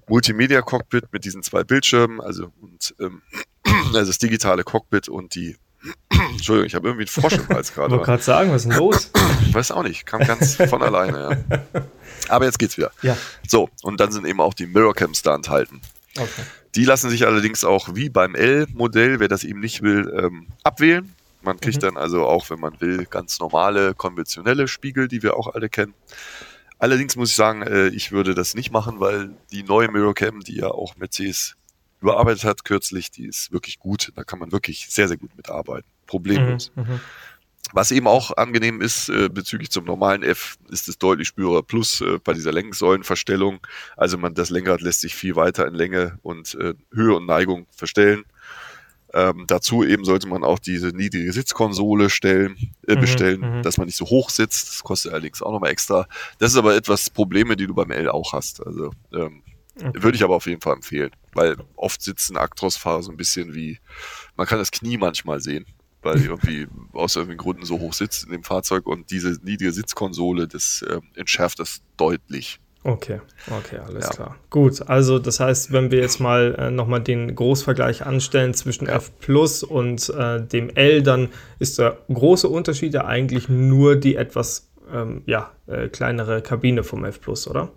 Multimedia-Cockpit 0.10 1.14
mit 1.14 1.24
diesen 1.24 1.44
zwei 1.44 1.64
Bildschirmen, 1.64 2.20
also 2.20 2.52
und 2.60 2.94
ähm, 3.00 3.22
also 3.94 4.08
das 4.08 4.18
digitale 4.18 4.66
Cockpit 4.66 5.08
und 5.08 5.34
die 5.36 5.56
Entschuldigung, 6.10 6.68
ich 6.68 6.76
habe 6.76 6.90
irgendwie 6.90 7.04
einen 7.04 7.22
Frosch 7.22 7.40
im 7.40 7.48
Hals 7.48 7.74
gerade. 7.74 7.88
Ich 7.88 7.92
wollte 7.92 8.06
gerade 8.06 8.24
sagen, 8.24 8.52
was 8.52 8.64
ist 8.66 8.70
denn 8.70 8.78
los? 8.78 9.12
Ich 9.48 9.54
weiß 9.54 9.72
auch 9.72 9.84
nicht, 9.84 10.06
kam 10.06 10.20
ganz 10.20 10.56
von 10.56 10.84
alleine, 10.84 11.40
ja. 11.50 11.84
Aber 12.28 12.44
jetzt 12.44 12.60
geht's 12.60 12.76
wieder. 12.76 12.92
Ja. 13.02 13.16
So, 13.48 13.70
und 13.82 14.02
dann 14.02 14.12
sind 14.12 14.28
eben 14.28 14.42
auch 14.42 14.54
die 14.54 14.68
Mirrorcams 14.68 15.22
da 15.22 15.34
enthalten. 15.34 15.80
Okay. 16.18 16.42
Die 16.76 16.84
lassen 16.84 17.10
sich 17.10 17.26
allerdings 17.26 17.64
auch 17.64 17.96
wie 17.96 18.10
beim 18.10 18.36
L-Modell, 18.36 19.22
wer 19.22 19.30
das 19.30 19.46
eben 19.46 19.62
nicht 19.62 19.82
will, 19.84 20.14
ähm, 20.22 20.48
abwählen. 20.64 21.16
Man 21.42 21.60
kriegt 21.60 21.78
mhm. 21.78 21.82
dann 21.82 21.98
also 21.98 22.26
auch, 22.26 22.50
wenn 22.50 22.60
man 22.60 22.80
will, 22.82 23.06
ganz 23.06 23.40
normale, 23.40 23.94
konventionelle 23.94 24.68
Spiegel, 24.68 25.08
die 25.08 25.24
wir 25.24 25.38
auch 25.38 25.54
alle 25.54 25.70
kennen. 25.70 25.94
Allerdings 26.80 27.16
muss 27.16 27.30
ich 27.30 27.36
sagen, 27.36 27.62
äh, 27.62 27.88
ich 27.90 28.12
würde 28.12 28.36
das 28.36 28.56
nicht 28.56 28.72
machen, 28.72 29.00
weil 29.00 29.32
die 29.52 29.64
neue 29.64 29.90
Mirrorcam, 29.90 30.40
die 30.42 30.58
ja 30.58 30.70
auch 30.70 30.96
Mercedes 30.96 31.56
überarbeitet 32.02 32.46
hat 32.46 32.64
kürzlich, 32.64 33.12
die 33.12 33.26
ist 33.26 33.52
wirklich 33.52 33.80
gut. 33.80 34.12
Da 34.16 34.24
kann 34.24 34.40
man 34.40 34.52
wirklich 34.52 34.88
sehr, 34.90 35.08
sehr 35.08 35.18
gut 35.18 35.36
mitarbeiten. 35.36 35.90
Problemlos. 36.08 36.72
Mhm, 36.76 36.84
mhm. 36.84 37.00
Was 37.74 37.92
eben 37.92 38.08
auch 38.08 38.36
angenehm 38.36 38.82
ist 38.82 39.10
äh, 39.10 39.30
bezüglich 39.30 39.70
zum 39.70 39.86
normalen 39.86 40.24
F, 40.24 40.58
ist 40.70 40.88
es 40.88 40.98
deutlich 40.98 41.28
spürbar. 41.28 41.62
Plus 41.62 42.02
äh, 42.02 42.18
bei 42.24 42.34
dieser 42.34 42.52
Lenksäulenverstellung, 42.52 43.60
also 43.96 44.18
man 44.18 44.34
das 44.34 44.50
Lenkrad 44.50 44.82
lässt 44.82 45.02
sich 45.02 45.14
viel 45.14 45.36
weiter 45.36 45.68
in 45.68 45.76
Länge 45.76 46.18
und 46.24 46.56
äh, 46.56 46.74
Höhe 46.92 47.16
und 47.16 47.26
Neigung 47.28 47.68
verstellen. 47.72 48.24
Ähm, 49.14 49.46
dazu 49.48 49.84
eben 49.84 50.06
sollte 50.06 50.28
man 50.28 50.44
auch 50.44 50.60
diese 50.60 50.90
niedrige 50.90 51.34
Sitzkonsole 51.34 52.10
stellen, 52.10 52.76
äh, 52.88 52.96
mhm, 52.96 53.00
bestellen, 53.00 53.58
mhm, 53.58 53.64
dass 53.64 53.78
man 53.78 53.88
nicht 53.88 53.98
so 53.98 54.06
hoch 54.06 54.30
sitzt. 54.30 54.70
Das 54.70 54.84
kostet 54.84 55.12
allerdings 55.12 55.42
auch 55.42 55.52
nochmal 55.52 55.72
extra. 55.72 56.08
Das 56.38 56.52
ist 56.52 56.58
aber 56.58 56.76
etwas 56.76 57.10
Probleme, 57.10 57.56
die 57.56 57.66
du 57.66 57.74
beim 57.74 57.90
L 57.92 58.10
auch 58.10 58.34
hast. 58.34 58.66
Also 58.66 58.92
ähm, 59.12 59.42
okay. 59.78 60.04
würde 60.04 60.16
ich 60.16 60.24
aber 60.24 60.36
auf 60.36 60.46
jeden 60.46 60.62
Fall 60.62 60.76
empfehlen, 60.76 61.12
weil 61.34 61.58
oft 61.76 62.02
sitzen 62.02 62.38
Actros-Fahrer 62.38 63.02
so 63.02 63.12
ein 63.12 63.18
bisschen 63.18 63.56
wie, 63.56 63.80
man 64.36 64.46
kann 64.46 64.60
das 64.60 64.72
Knie 64.72 64.98
manchmal 64.98 65.40
sehen, 65.40 65.66
weil 66.04 66.18
irgendwie 66.24 66.68
aus 66.94 67.16
irgendwelchen 67.16 67.44
Gründen 67.44 67.66
so 67.66 67.80
hoch 67.80 67.94
sitzt 67.94 68.26
in 68.26 68.32
dem 68.32 68.44
Fahrzeug 68.44 68.86
und 68.86 69.10
diese 69.10 69.40
niedrige 69.44 69.72
Sitzkonsole, 69.72 70.48
das 70.48 70.84
äh, 70.84 71.00
entschärft 71.16 71.60
das 71.60 71.82
deutlich. 71.98 72.60
Okay, 72.84 73.20
okay, 73.52 73.78
alles 73.78 74.06
ja. 74.06 74.10
klar. 74.12 74.36
Gut, 74.50 74.88
also 74.88 75.20
das 75.20 75.42
heißt, 75.42 75.74
wenn 75.74 75.92
wir 75.92 76.00
jetzt 76.00 76.20
mal 76.20 76.56
äh, 76.58 76.72
nochmal 76.72 77.02
den 77.02 77.36
Großvergleich 77.36 78.06
anstellen 78.06 78.54
zwischen 78.54 78.88
ja. 78.88 78.96
F 78.96 79.12
Plus 79.20 79.64
und 79.64 80.10
äh, 80.10 80.42
dem 80.42 80.70
L, 80.70 81.04
dann 81.04 81.30
ist 81.60 81.78
der 81.78 81.98
große 82.12 82.48
Unterschied 82.48 82.94
ja 82.94 83.06
eigentlich 83.06 83.50
nur 83.50 83.98
die 83.98 84.16
etwas 84.16 84.70
ähm, 84.94 85.24
ja, 85.26 85.52
äh, 85.68 85.90
kleinere 85.90 86.42
Kabine 86.42 86.84
vom 86.84 87.04
F 87.04 87.20
Plus, 87.20 87.48
oder? 87.48 87.70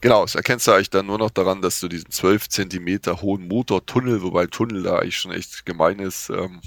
Genau, 0.00 0.22
das 0.22 0.36
erkennst 0.36 0.66
du 0.66 0.72
eigentlich 0.72 0.90
dann 0.90 1.06
nur 1.06 1.18
noch 1.18 1.30
daran, 1.30 1.60
dass 1.60 1.80
du 1.80 1.88
diesen 1.88 2.10
12 2.10 2.48
Zentimeter 2.48 3.20
hohen 3.20 3.48
Motortunnel, 3.48 4.22
wobei 4.22 4.46
Tunnel 4.46 4.82
da 4.82 4.98
eigentlich 4.98 5.18
schon 5.18 5.32
echt 5.32 5.66
gemein 5.66 5.98
ist, 5.98 6.30
ähm, 6.30 6.60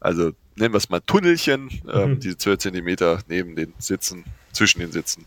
also 0.00 0.32
nennen 0.56 0.74
wir 0.74 0.78
es 0.78 0.90
mal 0.90 1.00
Tunnelchen, 1.00 1.68
ähm, 1.92 2.10
mhm. 2.12 2.20
diese 2.20 2.36
12 2.36 2.58
Zentimeter 2.58 3.20
neben 3.28 3.56
den 3.56 3.74
Sitzen, 3.78 4.24
zwischen 4.52 4.80
den 4.80 4.92
Sitzen. 4.92 5.26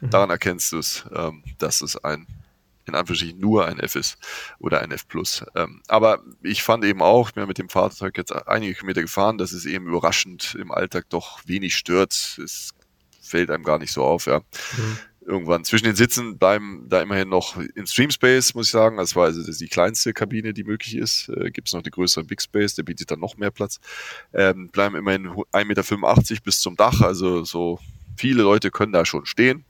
Daran 0.00 0.30
erkennst 0.30 0.72
du 0.72 0.78
es, 0.78 1.04
ähm, 1.14 1.42
dass 1.58 1.82
es 1.82 1.96
ein 1.96 2.26
in 2.88 2.94
Anführungsstrichen 2.94 3.38
nur 3.38 3.66
ein 3.66 3.78
F 3.78 3.94
ist 3.94 4.18
oder 4.58 4.80
ein 4.80 4.90
F 4.90 5.06
Plus. 5.06 5.44
Ähm, 5.54 5.82
aber 5.86 6.22
ich 6.42 6.62
fand 6.62 6.84
eben 6.84 7.02
auch, 7.02 7.28
ich 7.28 7.34
bin 7.34 7.46
mit 7.46 7.58
dem 7.58 7.68
Fahrzeug 7.68 8.16
jetzt 8.16 8.32
einige 8.48 8.74
Kilometer 8.74 9.02
gefahren, 9.02 9.38
dass 9.38 9.52
es 9.52 9.66
eben 9.66 9.86
überraschend 9.86 10.56
im 10.58 10.72
Alltag 10.72 11.06
doch 11.10 11.40
wenig 11.46 11.76
stört. 11.76 12.38
Es 12.42 12.70
fällt 13.20 13.50
einem 13.50 13.64
gar 13.64 13.78
nicht 13.78 13.92
so 13.92 14.02
auf, 14.02 14.26
ja. 14.26 14.38
Mhm. 14.38 14.98
Irgendwann 15.26 15.64
zwischen 15.64 15.84
den 15.84 15.94
Sitzen 15.94 16.38
bleiben 16.38 16.86
da 16.88 17.02
immerhin 17.02 17.28
noch 17.28 17.58
in 17.58 17.86
Stream 17.86 18.10
Space, 18.10 18.54
muss 18.54 18.68
ich 18.68 18.72
sagen. 18.72 18.96
Das 18.96 19.14
war 19.14 19.26
also 19.26 19.42
die 19.52 19.68
kleinste 19.68 20.14
Kabine, 20.14 20.54
die 20.54 20.64
möglich 20.64 20.96
ist. 20.96 21.28
Äh, 21.28 21.50
Gibt 21.50 21.68
es 21.68 21.74
noch 21.74 21.82
die 21.82 21.90
größere 21.90 22.24
Big 22.24 22.40
Space, 22.40 22.76
der 22.76 22.84
bietet 22.84 23.10
dann 23.10 23.20
noch 23.20 23.36
mehr 23.36 23.50
Platz. 23.50 23.78
Ähm, 24.32 24.70
bleiben 24.70 24.96
immerhin 24.96 25.28
1,85 25.28 25.64
Meter 25.66 26.42
bis 26.42 26.60
zum 26.60 26.76
Dach, 26.76 27.02
also 27.02 27.44
so 27.44 27.78
viele 28.16 28.42
Leute 28.42 28.70
können 28.70 28.92
da 28.92 29.04
schon 29.04 29.26
stehen. 29.26 29.66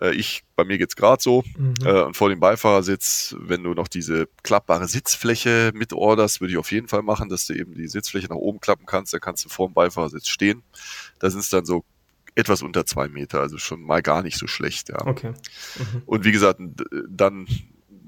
Äh, 0.00 0.14
ich, 0.14 0.42
bei 0.56 0.64
mir 0.64 0.78
geht's 0.78 0.96
gerade 0.96 1.22
so. 1.22 1.44
Mhm. 1.56 1.74
Äh, 1.84 2.02
und 2.02 2.16
vor 2.16 2.28
dem 2.28 2.40
Beifahrersitz, 2.40 3.36
wenn 3.38 3.62
du 3.62 3.74
noch 3.74 3.88
diese 3.88 4.28
klappbare 4.42 4.88
Sitzfläche 4.88 5.72
mit 5.74 5.92
orderst, 5.92 6.40
würde 6.40 6.52
ich 6.52 6.58
auf 6.58 6.72
jeden 6.72 6.88
Fall 6.88 7.02
machen, 7.02 7.28
dass 7.28 7.46
du 7.46 7.54
eben 7.54 7.74
die 7.74 7.88
Sitzfläche 7.88 8.28
nach 8.28 8.36
oben 8.36 8.60
klappen 8.60 8.86
kannst. 8.86 9.12
Dann 9.12 9.20
kannst 9.20 9.44
du 9.44 9.48
vor 9.48 9.68
dem 9.68 9.74
Beifahrersitz 9.74 10.28
stehen. 10.28 10.62
Da 11.18 11.30
sind 11.30 11.40
es 11.40 11.50
dann 11.50 11.64
so 11.64 11.84
etwas 12.34 12.62
unter 12.62 12.86
zwei 12.86 13.08
Meter, 13.08 13.40
also 13.40 13.58
schon 13.58 13.82
mal 13.82 14.02
gar 14.02 14.22
nicht 14.22 14.38
so 14.38 14.46
schlecht. 14.46 14.88
Ja. 14.88 15.04
Okay. 15.06 15.30
Mhm. 15.30 16.02
Und 16.06 16.24
wie 16.24 16.32
gesagt, 16.32 16.60
dann 17.08 17.46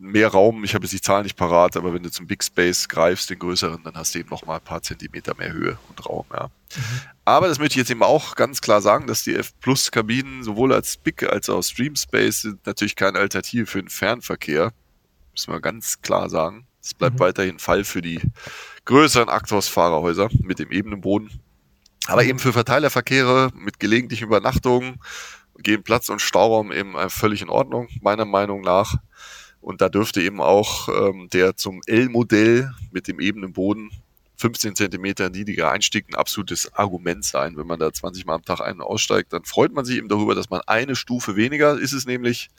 mehr 0.02 0.28
Raum, 0.28 0.64
ich 0.64 0.74
habe 0.74 0.84
jetzt 0.84 0.92
die 0.92 1.00
Zahlen 1.00 1.22
nicht 1.22 1.36
parat, 1.36 1.76
aber 1.76 1.94
wenn 1.94 2.02
du 2.02 2.10
zum 2.10 2.26
Big 2.26 2.42
Space 2.42 2.88
greifst, 2.88 3.30
den 3.30 3.38
größeren, 3.38 3.82
dann 3.84 3.94
hast 3.94 4.14
du 4.14 4.18
eben 4.18 4.30
noch 4.30 4.44
mal 4.44 4.56
ein 4.56 4.64
paar 4.64 4.82
Zentimeter 4.82 5.34
mehr 5.36 5.52
Höhe 5.52 5.78
und 5.88 6.04
Raum, 6.04 6.26
ja. 6.32 6.46
Mhm. 6.46 6.82
Aber 7.24 7.46
das 7.46 7.60
möchte 7.60 7.74
ich 7.74 7.78
jetzt 7.78 7.90
eben 7.90 8.02
auch 8.02 8.34
ganz 8.34 8.60
klar 8.60 8.82
sagen, 8.82 9.06
dass 9.06 9.22
die 9.22 9.36
F 9.36 9.52
Plus 9.60 9.92
Kabinen 9.92 10.42
sowohl 10.42 10.72
als 10.72 10.96
Big 10.96 11.22
als 11.22 11.48
auch 11.48 11.62
Stream 11.62 11.94
Space 11.94 12.42
sind 12.42 12.66
natürlich 12.66 12.96
keine 12.96 13.18
Alternative 13.18 13.66
für 13.66 13.80
den 13.80 13.90
Fernverkehr. 13.90 14.72
Müssen 15.30 15.52
wir 15.52 15.60
ganz 15.60 16.02
klar 16.02 16.28
sagen. 16.28 16.66
Es 16.82 16.94
bleibt 16.94 17.16
mhm. 17.16 17.20
weiterhin 17.20 17.58
Fall 17.60 17.84
für 17.84 18.02
die 18.02 18.20
größeren 18.84 19.28
Actros-Fahrerhäuser 19.28 20.30
mit 20.42 20.58
dem 20.58 20.72
ebenen 20.72 21.00
Boden. 21.00 21.30
Aber 22.08 22.24
eben 22.24 22.40
für 22.40 22.52
Verteilerverkehre 22.52 23.50
mit 23.54 23.78
gelegentlichen 23.78 24.24
Übernachtungen 24.24 24.98
gehen 25.58 25.84
Platz 25.84 26.08
und 26.08 26.20
Stauraum 26.20 26.72
eben 26.72 26.96
völlig 27.08 27.40
in 27.40 27.50
Ordnung, 27.50 27.88
meiner 28.00 28.24
Meinung 28.24 28.62
nach. 28.62 28.96
Und 29.62 29.80
da 29.80 29.88
dürfte 29.88 30.20
eben 30.20 30.40
auch 30.40 30.88
ähm, 30.88 31.28
der 31.32 31.56
zum 31.56 31.80
L-Modell 31.86 32.72
mit 32.90 33.08
dem 33.08 33.20
ebenen 33.20 33.52
Boden 33.52 33.90
15 34.36 34.74
Zentimeter 34.74 35.30
niedriger 35.30 35.70
Einstieg 35.70 36.06
ein 36.08 36.16
absolutes 36.16 36.74
Argument 36.74 37.24
sein. 37.24 37.56
Wenn 37.56 37.68
man 37.68 37.78
da 37.78 37.92
20 37.92 38.26
Mal 38.26 38.34
am 38.34 38.44
Tag 38.44 38.60
einen 38.60 38.80
aussteigt, 38.80 39.32
dann 39.32 39.44
freut 39.44 39.72
man 39.72 39.84
sich 39.84 39.98
eben 39.98 40.08
darüber, 40.08 40.34
dass 40.34 40.50
man 40.50 40.60
eine 40.66 40.96
Stufe 40.96 41.36
weniger 41.36 41.78
ist 41.78 41.92
es 41.92 42.06
nämlich. 42.06 42.50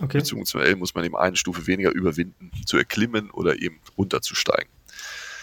Okay. 0.00 0.18
Beziehungsweise 0.18 0.74
muss 0.76 0.94
man 0.94 1.04
eben 1.04 1.16
eine 1.16 1.36
Stufe 1.36 1.66
weniger 1.66 1.90
überwinden, 1.90 2.50
zu 2.64 2.78
erklimmen 2.78 3.30
oder 3.30 3.60
eben 3.60 3.80
runterzusteigen. 3.98 4.70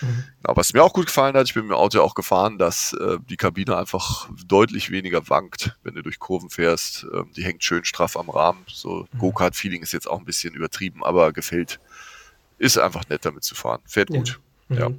Mhm. 0.02 0.24
Genau, 0.42 0.58
was 0.58 0.74
mir 0.74 0.84
auch 0.84 0.94
gut 0.94 1.08
gefallen 1.08 1.36
hat, 1.36 1.48
ich 1.48 1.54
bin 1.54 1.64
mit 1.64 1.72
dem 1.72 1.78
Auto 1.78 2.02
auch 2.02 2.16
gefahren, 2.16 2.58
dass 2.58 2.94
äh, 2.94 3.18
die 3.30 3.38
Kabine 3.38 3.78
einfach 3.78 4.30
deutlich 4.46 4.92
weniger 4.92 5.30
wankt, 5.30 5.78
wenn 5.84 5.96
du 5.96 6.02
durch 6.02 6.20
Kurven 6.20 6.50
fährst. 6.50 7.06
Ähm, 7.14 7.32
die 7.36 7.44
hängt 7.44 7.64
schön 7.64 7.86
straff 7.86 8.18
am 8.18 8.30
Rahmen. 8.30 8.64
So 8.68 9.08
mhm. 9.12 9.20
Go-Kart-Feeling 9.20 9.82
ist 9.82 9.94
jetzt 9.94 10.10
auch 10.10 10.20
ein 10.20 10.26
bisschen 10.26 10.54
übertrieben, 10.54 11.04
aber 11.04 11.34
gefällt. 11.34 11.80
Ist 12.58 12.78
einfach 12.78 13.04
nett 13.10 13.26
damit 13.26 13.44
zu 13.44 13.54
fahren. 13.54 13.82
Fährt 13.86 14.10
ja. 14.10 14.18
gut. 14.18 14.40
Mhm. 14.68 14.78
Ja. 14.78 14.92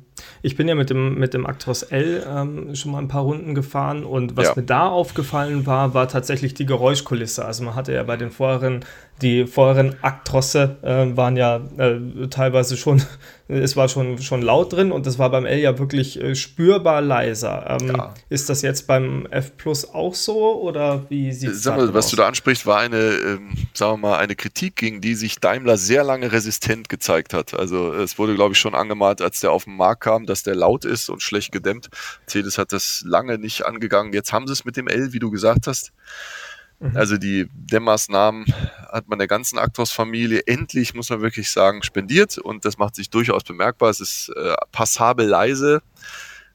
Ich 0.43 0.57
bin 0.57 0.69
ja 0.69 0.75
mit 0.75 0.91
dem, 0.91 1.19
mit 1.19 1.35
dem 1.35 1.47
Actros 1.47 1.83
L 1.83 2.25
ähm, 2.29 2.75
schon 2.77 2.93
mal 2.93 2.99
ein 2.99 3.09
paar 3.09 3.23
Runden 3.23 3.55
gefahren 3.55 4.05
und 4.05 4.37
was 4.37 4.49
ja. 4.49 4.53
mir 4.55 4.63
da 4.63 4.89
aufgefallen 4.89 5.67
war, 5.67 5.93
war 5.93 6.07
tatsächlich 6.07 6.55
die 6.55 6.67
Geräuschkulisse. 6.67 7.45
Also 7.45 7.65
man 7.65 7.75
hatte 7.75 7.93
ja 7.93 8.05
bei 8.05 8.17
den 8.17 8.31
vorherigen 8.31 8.85
die 9.23 9.47
vorherigen 9.47 9.97
Aktrosse 10.03 10.77
äh, 10.83 11.17
waren 11.17 11.37
ja 11.37 11.61
äh, 11.79 12.29
teilweise 12.29 12.77
schon, 12.77 13.03
es 13.49 13.77
war 13.77 13.89
schon, 13.89 14.19
schon 14.19 14.43
laut 14.43 14.73
drin 14.73 14.93
und 14.93 15.07
das 15.07 15.19
war 15.19 15.31
beim 15.31 15.47
L 15.47 15.59
ja 15.59 15.79
wirklich 15.79 16.21
äh, 16.21 16.35
spürbar 16.35 17.01
leiser. 17.01 17.79
Ähm, 17.81 17.89
ja. 17.97 18.15
Ist 18.29 18.49
das 18.49 18.63
jetzt 18.63 18.87
beim 18.87 19.27
F 19.31 19.57
Plus 19.57 19.89
auch 19.93 20.15
so 20.15 20.61
oder 20.61 21.07
wie 21.09 21.33
sieht 21.33 21.51
es 21.51 21.67
aus? 21.67 21.93
Was 21.95 22.11
du 22.11 22.17
da 22.17 22.29
ansprichst, 22.29 22.67
war 22.67 22.79
eine, 22.79 22.97
ähm, 22.99 23.55
sagen 23.75 23.95
wir 23.95 24.09
mal, 24.09 24.19
eine 24.19 24.37
Kritik, 24.37 24.77
gegen 24.77 25.01
die 25.01 25.15
sich 25.15 25.41
Daimler 25.41 25.79
sehr 25.79 26.05
lange 26.05 26.31
resistent 26.31 26.89
gezeigt 26.89 27.35
hat. 27.35 27.55
Also 27.55 27.93
es 27.93 28.19
wurde, 28.19 28.35
glaube 28.35 28.53
ich, 28.53 28.59
schon 28.59 28.75
angemalt, 28.75 29.23
als 29.23 29.41
der 29.41 29.53
auf 29.53 29.65
den 29.65 29.77
Markt 29.77 30.03
kam, 30.03 30.27
dass 30.27 30.43
der 30.43 30.55
laut 30.55 30.85
ist 30.85 31.09
und 31.09 31.23
schlecht 31.23 31.53
gedämmt. 31.53 31.89
Mercedes 32.27 32.59
hat 32.59 32.73
das 32.73 33.03
lange 33.07 33.39
nicht 33.39 33.65
angegangen. 33.65 34.13
Jetzt 34.13 34.33
haben 34.33 34.47
sie 34.47 34.53
es 34.53 34.65
mit 34.65 34.77
dem 34.77 34.89
L, 34.89 35.13
wie 35.13 35.19
du 35.19 35.31
gesagt 35.31 35.67
hast. 35.67 35.93
Mhm. 36.79 36.97
Also 36.97 37.17
die 37.17 37.49
Dämmersnamen 37.55 38.47
hat 38.91 39.09
man 39.09 39.19
der 39.19 39.29
ganzen 39.29 39.59
Actors-Familie 39.59 40.43
endlich, 40.47 40.95
muss 40.95 41.11
man 41.11 41.21
wirklich 41.21 41.51
sagen, 41.51 41.83
spendiert 41.83 42.39
und 42.39 42.65
das 42.65 42.79
macht 42.79 42.95
sich 42.95 43.11
durchaus 43.11 43.45
bemerkbar. 43.45 43.91
Es 43.91 44.01
ist 44.01 44.31
äh, 44.37 44.55
passabel 44.73 45.27
leise. 45.27 45.83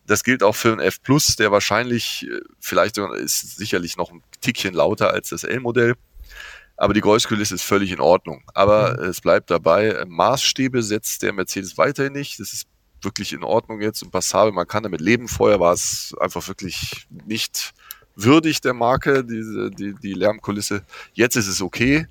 Das 0.06 0.24
gilt 0.24 0.44
auch 0.44 0.56
für 0.56 0.72
einen 0.72 0.82
F 0.82 1.02
Plus, 1.02 1.36
der 1.36 1.52
wahrscheinlich, 1.52 2.28
äh, 2.30 2.42
vielleicht 2.60 2.98
ist 2.98 3.58
sicherlich 3.58 3.98
noch 3.98 4.12
ein 4.12 4.24
Tickchen 4.42 4.74
lauter 4.74 5.12
als 5.12 5.30
das 5.30 5.44
L-Modell. 5.44 5.96
Aber 6.78 6.94
die 6.94 7.02
Geräuschkulisse 7.02 7.56
ist 7.56 7.64
völlig 7.64 7.92
in 7.92 8.00
Ordnung. 8.00 8.44
Aber 8.54 8.98
mhm. 8.98 9.10
es 9.10 9.22
bleibt 9.22 9.52
dabei, 9.52 10.04
Maßstäbe 10.08 10.82
setzt 10.82 11.22
der 11.22 11.34
Mercedes 11.34 11.78
weiterhin 11.78 12.14
nicht. 12.14 12.40
Das 12.40 12.54
ist 12.54 12.68
wirklich 13.04 13.34
in 13.34 13.44
Ordnung 13.44 13.82
jetzt 13.82 14.02
und 14.04 14.12
passabel. 14.12 14.52
Man 14.52 14.68
kann 14.68 14.84
damit 14.84 15.02
leben. 15.02 15.28
Vorher 15.28 15.60
war 15.60 15.74
es 15.74 16.16
einfach 16.20 16.48
wirklich 16.48 17.08
nicht 17.10 17.74
würdig 18.24 18.62
der 18.62 18.74
Marke, 18.74 19.24
diese, 19.24 19.72
die, 19.72 19.94
die 19.94 20.14
Lärmkulisse. 20.14 20.84
Jetzt 21.14 21.36
ist 21.36 21.48
es 21.48 21.62
okay, 21.62 22.08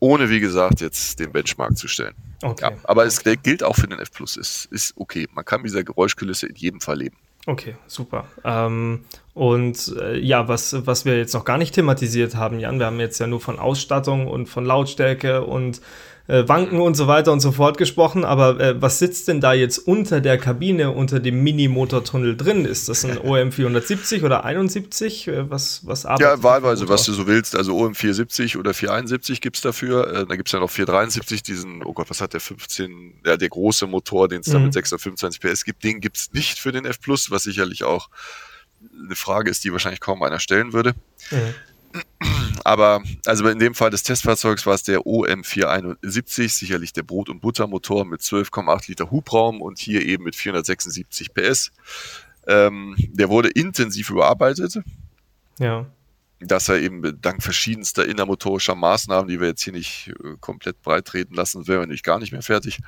ohne 0.00 0.30
wie 0.30 0.40
gesagt 0.40 0.80
jetzt 0.80 1.18
den 1.18 1.32
Benchmark 1.32 1.76
zu 1.76 1.88
stellen. 1.88 2.14
Okay. 2.42 2.70
Ja, 2.70 2.76
aber 2.84 3.04
es 3.04 3.22
gilt 3.42 3.62
auch 3.62 3.76
für 3.76 3.88
den 3.88 3.98
F 3.98 4.12
Plus. 4.12 4.36
Es 4.36 4.66
ist 4.66 4.94
okay. 4.96 5.26
Man 5.32 5.44
kann 5.44 5.62
mit 5.62 5.70
dieser 5.70 5.82
Geräuschkulisse 5.82 6.46
in 6.46 6.54
jedem 6.54 6.80
Fall 6.80 6.98
leben. 6.98 7.16
Okay, 7.46 7.76
super. 7.86 8.26
Ähm, 8.44 9.04
und 9.32 9.94
äh, 9.98 10.18
ja, 10.18 10.48
was, 10.48 10.86
was 10.86 11.04
wir 11.04 11.16
jetzt 11.16 11.32
noch 11.32 11.44
gar 11.44 11.56
nicht 11.56 11.74
thematisiert 11.74 12.36
haben, 12.36 12.60
Jan, 12.60 12.78
wir 12.78 12.86
haben 12.86 13.00
jetzt 13.00 13.18
ja 13.20 13.26
nur 13.26 13.40
von 13.40 13.58
Ausstattung 13.58 14.26
und 14.26 14.48
von 14.48 14.66
Lautstärke 14.66 15.42
und 15.42 15.80
äh, 16.28 16.46
Wanken 16.46 16.80
und 16.80 16.94
so 16.94 17.08
weiter 17.08 17.32
und 17.32 17.40
so 17.40 17.52
fort 17.52 17.78
gesprochen, 17.78 18.24
aber 18.24 18.60
äh, 18.60 18.80
was 18.80 18.98
sitzt 18.98 19.28
denn 19.28 19.40
da 19.40 19.54
jetzt 19.54 19.78
unter 19.78 20.20
der 20.20 20.36
Kabine, 20.38 20.90
unter 20.90 21.20
dem 21.20 21.42
Mini-Motortunnel 21.42 22.36
drin? 22.36 22.66
Ist 22.66 22.88
das 22.88 23.04
ein 23.04 23.18
OM 23.18 23.50
470 23.50 24.22
oder 24.24 24.44
71? 24.44 25.28
Äh, 25.28 25.50
was, 25.50 25.86
was 25.86 26.04
arbeitet 26.04 26.26
Ja, 26.26 26.42
wahlweise, 26.42 26.88
was 26.88 27.04
du 27.04 27.14
so 27.14 27.26
willst. 27.26 27.56
Also 27.56 27.76
OM 27.76 27.94
470 27.94 28.58
oder 28.58 28.74
471 28.74 29.40
gibt 29.40 29.56
es 29.56 29.62
dafür. 29.62 30.06
Äh, 30.06 30.26
da 30.26 30.36
gibt 30.36 30.48
es 30.48 30.52
ja 30.52 30.60
noch 30.60 30.70
473, 30.70 31.42
diesen, 31.42 31.82
oh 31.82 31.94
Gott, 31.94 32.10
was 32.10 32.20
hat 32.20 32.34
der 32.34 32.40
15, 32.40 33.22
ja, 33.24 33.38
der 33.38 33.48
große 33.48 33.86
Motor, 33.86 34.28
den 34.28 34.42
es 34.42 34.48
mhm. 34.48 34.52
da 34.52 34.58
mit 34.58 34.72
625 34.74 35.40
PS 35.40 35.64
gibt, 35.64 35.82
den 35.82 36.00
gibt 36.00 36.18
es 36.18 36.32
nicht 36.34 36.58
für 36.58 36.72
den 36.72 36.84
F 36.84 37.00
Plus, 37.00 37.30
was 37.30 37.44
sicherlich 37.44 37.84
auch 37.84 38.10
eine 39.02 39.16
Frage 39.16 39.50
ist, 39.50 39.64
die 39.64 39.72
wahrscheinlich 39.72 40.00
kaum 40.00 40.22
einer 40.22 40.40
stellen 40.40 40.74
würde. 40.74 40.94
Mhm. 41.30 41.54
Aber 42.68 43.02
also 43.24 43.48
in 43.48 43.58
dem 43.58 43.74
Fall 43.74 43.88
des 43.88 44.02
Testfahrzeugs 44.02 44.66
war 44.66 44.74
es 44.74 44.82
der 44.82 44.98
OM471, 44.98 46.50
sicherlich 46.50 46.92
der 46.92 47.02
Brot- 47.02 47.30
und 47.30 47.40
Buttermotor 47.40 48.04
mit 48.04 48.20
12,8 48.20 48.88
Liter 48.88 49.10
Hubraum 49.10 49.62
und 49.62 49.78
hier 49.78 50.04
eben 50.04 50.24
mit 50.24 50.36
476 50.36 51.32
PS. 51.32 51.72
Ähm, 52.46 52.94
der 52.98 53.30
wurde 53.30 53.48
intensiv 53.48 54.10
überarbeitet. 54.10 54.80
Ja. 55.58 55.86
Dass 56.40 56.68
er 56.68 56.78
eben 56.82 57.18
dank 57.22 57.42
verschiedenster 57.42 58.04
innermotorischer 58.04 58.74
Maßnahmen, 58.74 59.28
die 59.28 59.40
wir 59.40 59.48
jetzt 59.48 59.62
hier 59.62 59.72
nicht 59.72 60.12
äh, 60.22 60.36
komplett 60.38 60.82
breit 60.82 61.06
treten 61.06 61.32
lassen, 61.32 61.66
wären 61.68 61.78
wir 61.78 61.86
nämlich 61.86 62.02
gar 62.02 62.18
nicht 62.18 62.32
mehr 62.32 62.42
fertig, 62.42 62.80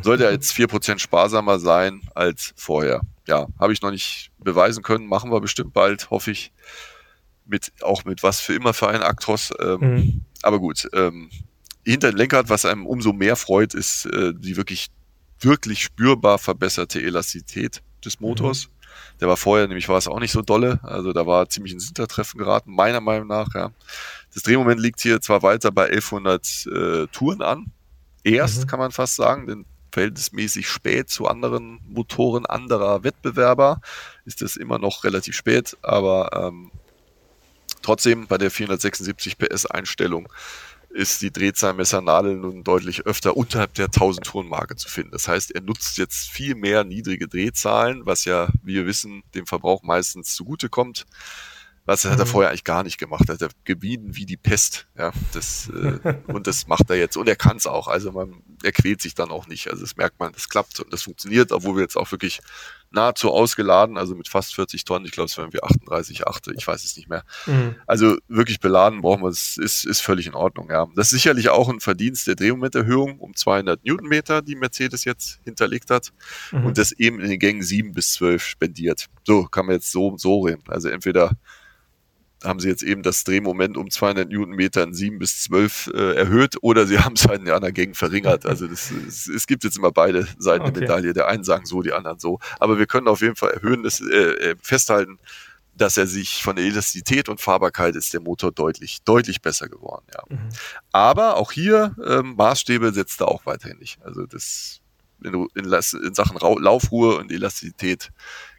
sollte 0.00 0.24
er 0.24 0.32
jetzt 0.32 0.56
4% 0.56 0.98
sparsamer 0.98 1.58
sein 1.58 2.00
als 2.14 2.54
vorher. 2.56 3.02
Ja, 3.26 3.48
habe 3.58 3.74
ich 3.74 3.82
noch 3.82 3.90
nicht 3.90 4.30
beweisen 4.38 4.82
können, 4.82 5.06
machen 5.06 5.30
wir 5.30 5.42
bestimmt 5.42 5.74
bald, 5.74 6.08
hoffe 6.08 6.30
ich 6.30 6.52
mit 7.50 7.72
auch 7.82 8.04
mit 8.04 8.22
was 8.22 8.40
für 8.40 8.54
immer 8.54 8.72
für 8.72 8.88
einen 8.88 9.02
Actros. 9.02 9.52
Ähm, 9.60 9.80
mhm. 9.80 10.20
Aber 10.42 10.58
gut, 10.58 10.88
ähm, 10.94 11.30
hinter 11.84 12.10
dem 12.10 12.16
Lenkrad, 12.16 12.48
was 12.48 12.64
einem 12.64 12.86
umso 12.86 13.12
mehr 13.12 13.36
freut, 13.36 13.74
ist 13.74 14.06
äh, 14.06 14.32
die 14.34 14.56
wirklich 14.56 14.88
wirklich 15.40 15.82
spürbar 15.82 16.38
verbesserte 16.38 17.00
Elastizität 17.00 17.82
des 18.04 18.20
Motors. 18.20 18.66
Mhm. 18.66 18.70
Der 19.20 19.28
war 19.28 19.36
vorher 19.36 19.68
nämlich 19.68 19.88
war 19.88 19.98
es 19.98 20.08
auch 20.08 20.20
nicht 20.20 20.32
so 20.32 20.42
dolle, 20.42 20.80
also 20.82 21.12
da 21.12 21.26
war 21.26 21.48
ziemlich 21.48 21.72
ins 21.72 21.86
Hintertreffen 21.86 22.38
geraten, 22.38 22.72
meiner 22.72 23.00
Meinung 23.00 23.28
nach. 23.28 23.54
Ja. 23.54 23.70
Das 24.34 24.42
Drehmoment 24.42 24.80
liegt 24.80 25.00
hier 25.00 25.20
zwar 25.20 25.42
weiter 25.42 25.70
bei 25.70 25.86
1100 25.86 26.66
äh, 26.66 27.06
Touren 27.08 27.42
an, 27.42 27.66
erst 28.24 28.62
mhm. 28.62 28.66
kann 28.66 28.78
man 28.78 28.92
fast 28.92 29.16
sagen, 29.16 29.46
denn 29.46 29.66
verhältnismäßig 29.92 30.68
spät 30.68 31.10
zu 31.10 31.26
anderen 31.26 31.80
Motoren 31.88 32.46
anderer 32.46 33.02
Wettbewerber 33.02 33.80
ist 34.24 34.40
das 34.40 34.56
immer 34.56 34.78
noch 34.78 35.04
relativ 35.04 35.34
spät, 35.34 35.76
aber 35.82 36.30
ähm, 36.32 36.70
Trotzdem 37.82 38.26
bei 38.26 38.38
der 38.38 38.50
476 38.50 39.38
PS 39.38 39.66
Einstellung 39.66 40.28
ist 40.90 41.22
die 41.22 41.30
Drehzahlmessernadel 41.30 42.36
nun 42.36 42.64
deutlich 42.64 43.06
öfter 43.06 43.36
unterhalb 43.36 43.74
der 43.74 43.86
1000 43.86 44.26
Tourenmarke 44.26 44.74
zu 44.74 44.88
finden. 44.88 45.12
Das 45.12 45.28
heißt, 45.28 45.52
er 45.52 45.60
nutzt 45.60 45.98
jetzt 45.98 46.28
viel 46.28 46.56
mehr 46.56 46.82
niedrige 46.84 47.28
Drehzahlen, 47.28 48.06
was 48.06 48.24
ja, 48.24 48.48
wie 48.62 48.74
wir 48.74 48.86
wissen, 48.86 49.22
dem 49.34 49.46
Verbrauch 49.46 49.82
meistens 49.82 50.34
zugutekommt. 50.34 51.06
Was 51.86 52.04
hat 52.04 52.18
er 52.18 52.24
mhm. 52.24 52.30
vorher 52.30 52.50
eigentlich 52.50 52.64
gar 52.64 52.82
nicht 52.82 52.98
gemacht. 52.98 53.28
Er 53.28 53.34
hat 53.34 53.42
er 53.42 53.48
gebieden 53.64 54.14
wie 54.14 54.26
die 54.26 54.36
Pest. 54.36 54.86
Ja, 54.96 55.12
das, 55.32 55.68
äh, 55.70 56.14
und 56.26 56.46
das 56.46 56.66
macht 56.66 56.90
er 56.90 56.96
jetzt. 56.96 57.16
Und 57.16 57.28
er 57.28 57.36
kann 57.36 57.56
es 57.56 57.66
auch. 57.66 57.88
Also 57.88 58.12
man, 58.12 58.42
er 58.62 58.72
quält 58.72 59.00
sich 59.00 59.14
dann 59.14 59.30
auch 59.30 59.46
nicht. 59.46 59.70
Also 59.70 59.82
das 59.82 59.96
merkt 59.96 60.20
man, 60.20 60.32
das 60.32 60.48
klappt 60.48 60.78
und 60.80 60.92
das 60.92 61.02
funktioniert, 61.02 61.52
obwohl 61.52 61.76
wir 61.76 61.82
jetzt 61.82 61.96
auch 61.96 62.10
wirklich 62.12 62.40
nahezu 62.90 63.30
ausgeladen, 63.30 63.96
also 63.96 64.14
mit 64.14 64.28
fast 64.28 64.54
40 64.54 64.84
Tonnen, 64.84 65.06
ich 65.06 65.12
glaube, 65.12 65.26
es 65.26 65.38
waren 65.38 65.52
wir 65.52 65.64
38, 65.64 66.26
8, 66.26 66.48
ich 66.56 66.66
weiß 66.66 66.84
es 66.84 66.96
nicht 66.96 67.08
mehr. 67.08 67.24
Mhm. 67.46 67.76
Also 67.86 68.16
wirklich 68.28 68.60
beladen 68.60 69.00
brauchen 69.00 69.22
wir 69.22 69.28
es, 69.28 69.56
ist, 69.56 69.84
ist 69.84 70.00
völlig 70.00 70.26
in 70.26 70.34
Ordnung, 70.34 70.70
ja. 70.70 70.86
Das 70.96 71.06
ist 71.06 71.22
sicherlich 71.22 71.48
auch 71.50 71.68
ein 71.68 71.80
Verdienst 71.80 72.26
der 72.26 72.34
Drehmomenterhöhung 72.34 73.18
um 73.18 73.34
200 73.34 73.84
Newtonmeter, 73.84 74.42
die 74.42 74.56
Mercedes 74.56 75.04
jetzt 75.04 75.40
hinterlegt 75.44 75.90
hat 75.90 76.12
mhm. 76.50 76.66
und 76.66 76.78
das 76.78 76.92
eben 76.92 77.20
in 77.20 77.30
den 77.30 77.38
Gängen 77.38 77.62
7 77.62 77.92
bis 77.92 78.14
12 78.14 78.44
spendiert. 78.44 79.06
So 79.24 79.44
kann 79.44 79.66
man 79.66 79.76
jetzt 79.76 79.92
so 79.92 80.08
und 80.08 80.20
so 80.20 80.40
reden. 80.40 80.64
Also 80.68 80.88
entweder 80.88 81.36
haben 82.44 82.60
sie 82.60 82.68
jetzt 82.68 82.82
eben 82.82 83.02
das 83.02 83.24
Drehmoment 83.24 83.76
um 83.76 83.90
200 83.90 84.28
Newtonmeter 84.28 84.82
in 84.82 84.94
7 84.94 85.18
bis 85.18 85.42
12 85.42 85.90
äh, 85.94 86.14
erhöht 86.16 86.56
oder 86.62 86.86
sie 86.86 86.98
haben 87.00 87.14
es 87.14 87.26
halt 87.26 87.40
in 87.40 87.46
den 87.46 87.54
anderen 87.54 87.74
Gängen 87.74 87.94
verringert. 87.94 88.46
Also 88.46 88.66
das, 88.66 88.90
es, 88.90 89.28
es 89.28 89.46
gibt 89.46 89.64
jetzt 89.64 89.76
immer 89.76 89.92
beide 89.92 90.26
Seiten 90.38 90.62
okay. 90.62 90.72
der 90.72 90.80
Medaille. 90.82 91.12
Der 91.12 91.28
einen 91.28 91.44
sagen 91.44 91.66
so, 91.66 91.82
die 91.82 91.92
anderen 91.92 92.18
so. 92.18 92.38
Aber 92.58 92.78
wir 92.78 92.86
können 92.86 93.08
auf 93.08 93.20
jeden 93.20 93.36
Fall 93.36 93.50
erhöhen, 93.50 93.82
das, 93.82 94.00
äh, 94.00 94.14
äh, 94.14 94.56
festhalten, 94.62 95.18
dass 95.74 95.96
er 95.96 96.06
sich 96.06 96.42
von 96.42 96.56
der 96.56 96.64
Elastizität 96.64 97.28
und 97.28 97.40
Fahrbarkeit 97.40 97.96
ist 97.96 98.12
der 98.12 98.20
Motor 98.20 98.52
deutlich, 98.52 98.98
deutlich 99.04 99.40
besser 99.40 99.68
geworden. 99.68 100.04
Ja. 100.12 100.22
Mhm. 100.28 100.48
Aber 100.92 101.36
auch 101.36 101.52
hier 101.52 101.94
ähm, 102.04 102.34
Maßstäbe 102.36 102.92
setzt 102.92 103.20
er 103.20 103.28
auch 103.28 103.46
weiterhin 103.46 103.78
nicht. 103.78 103.98
Also 104.02 104.26
das 104.26 104.80
in, 105.22 105.34
in, 105.54 105.64
in 105.64 106.14
Sachen 106.14 106.38
Laufruhe 106.38 107.16
und 107.16 107.32
Elastizität 107.32 108.10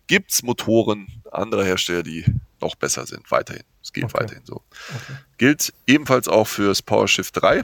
gibt's 0.08 0.44
Motoren 0.44 1.08
anderer 1.32 1.64
Hersteller, 1.64 2.04
die 2.04 2.26
noch 2.62 2.76
besser 2.76 3.06
sind, 3.06 3.30
weiterhin. 3.32 3.64
Es 3.82 3.94
geht 3.94 4.06
okay. 4.06 4.14
weiterhin 4.22 4.46
so. 4.46 4.64
Okay. 4.90 5.18
Gilt 5.38 5.74
ebenfalls 5.88 6.28
auch 6.28 6.48
fürs 6.48 6.82
PowerShift 6.82 7.42
3. 7.42 7.64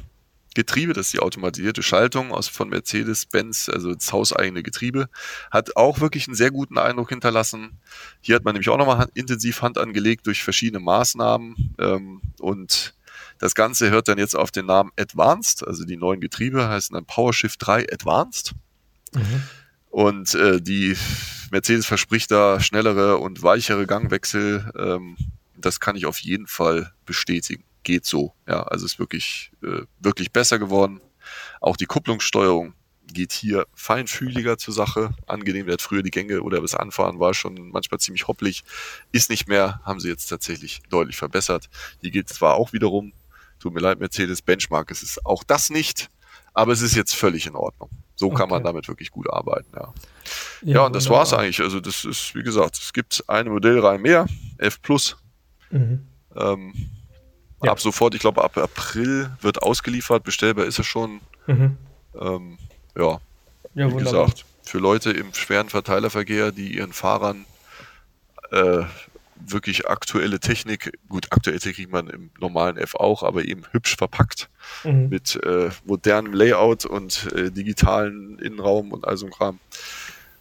Getriebe, 0.58 0.94
das 0.94 1.08
ist 1.08 1.14
die 1.14 1.20
automatisierte 1.20 1.84
Schaltung 1.84 2.32
aus 2.32 2.48
von 2.48 2.70
Mercedes-Benz, 2.70 3.70
also 3.70 3.94
das 3.94 4.12
hauseigene 4.12 4.64
Getriebe, 4.64 5.08
hat 5.52 5.76
auch 5.76 6.00
wirklich 6.00 6.28
einen 6.28 6.36
sehr 6.36 6.50
guten 6.50 6.80
Eindruck 6.80 7.10
hinterlassen. 7.10 7.80
Hier 8.22 8.36
hat 8.36 8.44
man 8.44 8.54
nämlich 8.54 8.70
auch 8.70 8.78
nochmal 8.78 9.08
intensiv 9.14 9.62
Hand 9.62 9.78
angelegt 9.78 10.26
durch 10.26 10.44
verschiedene 10.44 10.80
Maßnahmen 10.80 11.76
ähm, 11.78 12.22
und 12.40 12.96
das 13.38 13.54
Ganze 13.54 13.92
hört 13.92 14.08
dann 14.08 14.18
jetzt 14.18 14.36
auf 14.36 14.50
den 14.50 14.66
Namen 14.66 14.92
Advanced, 15.00 15.66
also 15.68 15.86
die 15.86 15.96
neuen 15.96 16.22
Getriebe 16.22 16.68
heißen 16.68 16.96
dann 16.96 17.06
PowerShift 17.06 17.66
3 17.66 17.94
Advanced. 17.94 18.54
Mhm. 19.14 19.44
Und 19.90 20.36
äh, 20.36 20.62
die 20.62 20.96
Mercedes 21.52 21.86
verspricht 21.86 22.32
da 22.32 22.60
schnellere 22.60 23.18
und 23.18 23.44
weichere 23.44 23.88
Gangwechsel. 23.88 24.72
Ähm, 24.78 25.18
das 25.56 25.80
kann 25.80 25.96
ich 25.96 26.06
auf 26.06 26.20
jeden 26.20 26.48
Fall 26.48 26.94
bestätigen. 27.06 27.64
Geht 27.84 28.06
so. 28.06 28.34
Ja, 28.48 28.64
also 28.64 28.86
ist 28.86 29.00
wirklich, 29.00 29.52
äh, 29.64 29.84
wirklich 30.00 30.32
besser 30.32 30.60
geworden. 30.60 31.02
Auch 31.62 31.78
die 31.78 31.86
Kupplungssteuerung 31.86 32.74
geht 33.14 33.32
hier 33.32 33.66
feinfühliger 33.74 34.58
zur 34.58 34.74
Sache. 34.74 35.12
Angenehm, 35.26 35.66
der 35.66 35.74
hat 35.74 35.82
früher 35.82 36.04
die 36.04 36.12
Gänge 36.12 36.42
oder 36.42 36.62
das 36.62 36.76
Anfahren 36.76 37.20
war 37.20 37.34
schon 37.34 37.70
manchmal 37.72 38.00
ziemlich 38.00 38.28
hopplig. 38.28 38.64
Ist 39.12 39.30
nicht 39.30 39.48
mehr, 39.48 39.82
haben 39.84 40.00
sie 40.00 40.10
jetzt 40.10 40.28
tatsächlich 40.28 40.82
deutlich 40.90 41.16
verbessert. 41.16 41.70
Hier 42.02 42.12
geht 42.12 42.30
zwar 42.30 42.56
auch 42.56 42.74
wiederum, 42.74 43.14
tut 43.60 43.74
mir 43.74 43.80
leid, 43.80 44.00
Mercedes 44.00 44.42
Benchmark, 44.42 44.92
es 44.92 45.02
ist 45.02 45.26
auch 45.26 45.44
das 45.44 45.70
nicht, 45.70 46.10
aber 46.54 46.74
es 46.74 46.82
ist 46.82 46.96
jetzt 46.96 47.16
völlig 47.16 47.48
in 47.48 47.56
Ordnung. 47.56 47.90
So 48.18 48.30
kann 48.30 48.46
okay. 48.46 48.54
man 48.56 48.64
damit 48.64 48.88
wirklich 48.88 49.12
gut 49.12 49.32
arbeiten, 49.32 49.70
ja. 49.76 49.94
Ja, 50.64 50.74
ja 50.74 50.86
und 50.88 50.96
das 50.96 51.10
war's 51.10 51.34
eigentlich. 51.34 51.62
Also 51.62 51.80
das 51.80 52.04
ist, 52.04 52.34
wie 52.36 52.44
gesagt, 52.44 52.78
es 52.78 52.92
gibt 52.92 53.24
eine 53.28 53.50
Modellreihe 53.50 54.00
mehr, 54.00 54.26
F 54.58 54.82
Plus. 54.82 55.16
Mhm. 55.70 56.08
Ähm, 56.36 56.74
ja. 57.64 57.72
Ab 57.72 57.80
sofort, 57.80 58.16
ich 58.16 58.22
glaube 58.22 58.44
ab 58.44 58.58
April 58.58 59.32
wird 59.42 59.62
ausgeliefert, 59.62 60.24
bestellbar 60.24 60.66
ist 60.66 60.80
es 60.80 60.86
schon. 60.86 61.22
Mhm. 61.46 61.78
Ähm, 62.20 62.58
ja, 62.96 63.20
ja, 63.76 63.88
wie 63.88 63.94
wunderbar. 63.94 64.26
gesagt, 64.26 64.46
für 64.64 64.80
Leute 64.80 65.12
im 65.12 65.34
schweren 65.34 65.70
Verteilerverkehr, 65.70 66.52
die 66.52 66.76
ihren 66.76 66.94
Fahrern 66.94 67.46
äh, 68.52 68.84
wirklich 69.46 69.88
aktuelle 69.88 70.40
Technik, 70.40 70.92
gut, 71.10 71.28
aktuelle 71.32 71.60
Technik 71.60 71.92
man 71.92 72.10
im 72.10 72.30
normalen 72.40 72.78
F 72.78 72.96
auch, 72.96 73.24
aber 73.24 73.46
eben 73.46 73.64
hübsch 73.72 73.96
verpackt 73.96 74.50
mhm. 74.84 75.10
mit 75.10 75.36
äh, 75.44 75.70
modernem 75.86 76.34
Layout 76.34 76.86
und 76.86 77.32
äh, 77.34 77.52
digitalen 77.52 78.40
Innenraum 78.40 78.92
und 78.92 79.08
all 79.08 79.18
so 79.18 79.26
ein 79.26 79.32
Kram 79.32 79.60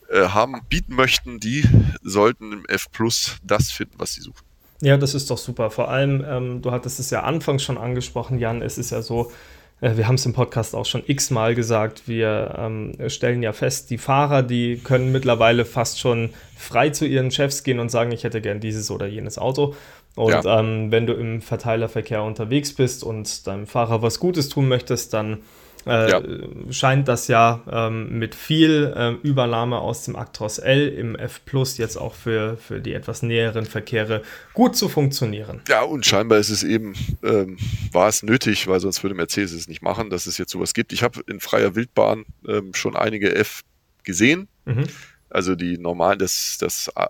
äh, 0.09 0.29
haben, 0.29 0.61
bieten 0.69 0.95
möchten, 0.95 1.41
die 1.41 1.65
sollten 2.03 2.53
im 2.53 2.65
F 2.67 2.87
Plus 2.93 3.37
das 3.43 3.71
finden, 3.71 3.95
was 3.99 4.15
sie 4.15 4.21
suchen. 4.21 4.45
Ja, 4.83 4.97
das 4.97 5.15
ist 5.15 5.31
doch 5.31 5.39
super. 5.39 5.71
Vor 5.71 5.91
allem, 5.91 6.25
ähm, 6.27 6.63
du 6.63 6.71
hattest 6.71 7.01
es 7.01 7.11
ja 7.11 7.23
anfangs 7.23 7.63
schon 7.63 7.79
angesprochen, 7.79 8.39
Jan, 8.39 8.61
es 8.63 8.77
ist 8.79 8.91
ja 8.91 9.01
so, 9.03 9.33
wir 9.81 10.09
haben 10.09 10.15
es 10.15 10.25
im 10.25 10.33
Podcast 10.33 10.75
auch 10.75 10.87
schon 10.87 11.03
x-mal 11.07 11.55
gesagt, 11.55 12.09
wir 12.09 12.55
ähm, 12.59 12.93
stellen 13.09 13.43
ja 13.43 13.53
fest, 13.53 13.91
die 13.91 13.99
Fahrer, 13.99 14.43
die 14.43 14.81
können 14.83 15.13
mittlerweile 15.13 15.67
fast 15.67 16.01
schon 16.01 16.31
frei 16.57 16.91
zu 16.91 17.07
ihren 17.07 17.31
Chefs 17.31 17.63
gehen 17.63 17.79
und 17.79 17.91
sagen, 17.91 18.11
ich 18.13 18.25
hätte 18.25 18.41
gern 18.41 18.61
dieses 18.61 18.91
oder 18.91 19.07
jenes 19.07 19.39
Auto. 19.39 19.75
Und 20.15 20.31
ja. 20.31 20.61
ähm, 20.61 20.91
wenn 20.91 21.07
du 21.07 21.13
im 21.13 21.43
Verteilerverkehr 21.43 22.23
unterwegs 22.23 22.73
bist 22.73 23.05
und 23.05 23.47
deinem 23.47 23.67
Fahrer 23.67 24.01
was 24.01 24.19
Gutes 24.19 24.49
tun 24.49 24.67
möchtest, 24.67 25.13
dann 25.13 25.41
äh, 25.87 26.11
ja. 26.11 26.23
scheint 26.71 27.09
das 27.09 27.29
ja 27.29 27.63
ähm, 27.71 28.19
mit 28.19 28.35
viel 28.35 28.93
äh, 28.97 29.13
Übernahme 29.27 29.79
aus 29.79 30.05
dem 30.05 30.17
Actros 30.17 30.59
L 30.59 30.89
im 30.89 31.17
F 31.17 31.41
Plus 31.45 31.79
jetzt 31.79 31.97
auch 31.97 32.15
für, 32.15 32.57
für 32.57 32.81
die 32.81 32.93
etwas 32.93 33.23
näheren 33.23 33.67
Verkehre 33.67 34.23
gut 34.53 34.77
zu 34.77 34.89
funktionieren. 34.89 35.63
Ja, 35.69 35.83
und 35.83 36.05
scheinbar 36.05 36.39
ist 36.39 36.51
es 36.51 36.63
eben, 36.63 36.95
ähm, 37.23 37.57
war 37.93 38.09
es 38.09 38.23
nötig, 38.23 38.67
weil 38.67 38.81
sonst 38.81 39.03
würde 39.03 39.15
Mercedes 39.15 39.53
es 39.53 39.69
nicht 39.69 39.83
machen, 39.83 40.11
dass 40.11 40.27
es 40.27 40.39
jetzt 40.39 40.51
sowas 40.51 40.75
gibt. 40.75 40.93
Ich 40.93 41.03
habe 41.03 41.21
in 41.29 41.41
freier 41.41 41.75
Wildbahn 41.75 42.25
ähm, 42.49 42.75
schon 42.75 42.97
einige 42.97 43.35
F 43.35 43.63
gesehen. 44.03 44.49
Mhm. 44.65 44.87
Also 45.29 45.55
die 45.55 45.77
normalen, 45.77 46.19
das, 46.19 46.57
das 46.61 46.91
äh, 46.95 47.07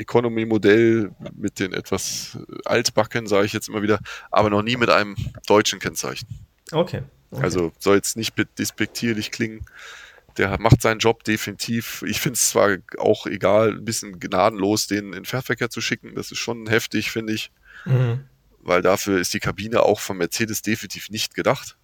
Economy-Modell 0.00 1.10
mit 1.34 1.58
den 1.58 1.72
etwas 1.72 2.38
altbacken, 2.64 3.26
sage 3.26 3.46
ich 3.46 3.52
jetzt 3.52 3.68
immer 3.68 3.82
wieder, 3.82 3.98
aber 4.30 4.50
noch 4.50 4.62
nie 4.62 4.76
mit 4.76 4.88
einem 4.88 5.16
deutschen 5.46 5.78
Kennzeichen. 5.78 6.26
Okay. 6.72 7.02
Okay. 7.30 7.42
Also 7.42 7.72
soll 7.78 7.96
jetzt 7.96 8.16
nicht 8.16 8.34
despektierlich 8.58 9.30
klingen. 9.30 9.64
Der 10.36 10.60
macht 10.60 10.82
seinen 10.82 10.98
Job 10.98 11.24
definitiv. 11.24 12.04
Ich 12.06 12.20
finde 12.20 12.34
es 12.34 12.50
zwar 12.50 12.76
auch 12.98 13.26
egal, 13.26 13.70
ein 13.70 13.84
bisschen 13.84 14.20
gnadenlos, 14.20 14.86
den 14.86 15.06
in 15.06 15.12
den 15.12 15.24
Fährverkehr 15.24 15.70
zu 15.70 15.80
schicken. 15.80 16.14
Das 16.14 16.30
ist 16.30 16.38
schon 16.38 16.66
heftig, 16.68 17.10
finde 17.10 17.32
ich. 17.32 17.50
Mhm. 17.86 18.20
Weil 18.60 18.82
dafür 18.82 19.18
ist 19.18 19.32
die 19.32 19.40
Kabine 19.40 19.82
auch 19.82 20.00
von 20.00 20.18
Mercedes 20.18 20.60
definitiv 20.60 21.08
nicht 21.08 21.34
gedacht. 21.34 21.76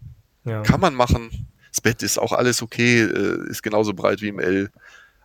Ja. 0.44 0.62
Kann 0.62 0.80
man 0.80 0.94
machen. 0.94 1.48
Das 1.70 1.80
Bett 1.80 2.02
ist 2.02 2.18
auch 2.18 2.32
alles 2.32 2.60
okay, 2.60 3.00
äh, 3.02 3.48
ist 3.48 3.62
genauso 3.62 3.94
breit 3.94 4.20
wie 4.20 4.28
im 4.28 4.38
L. 4.38 4.70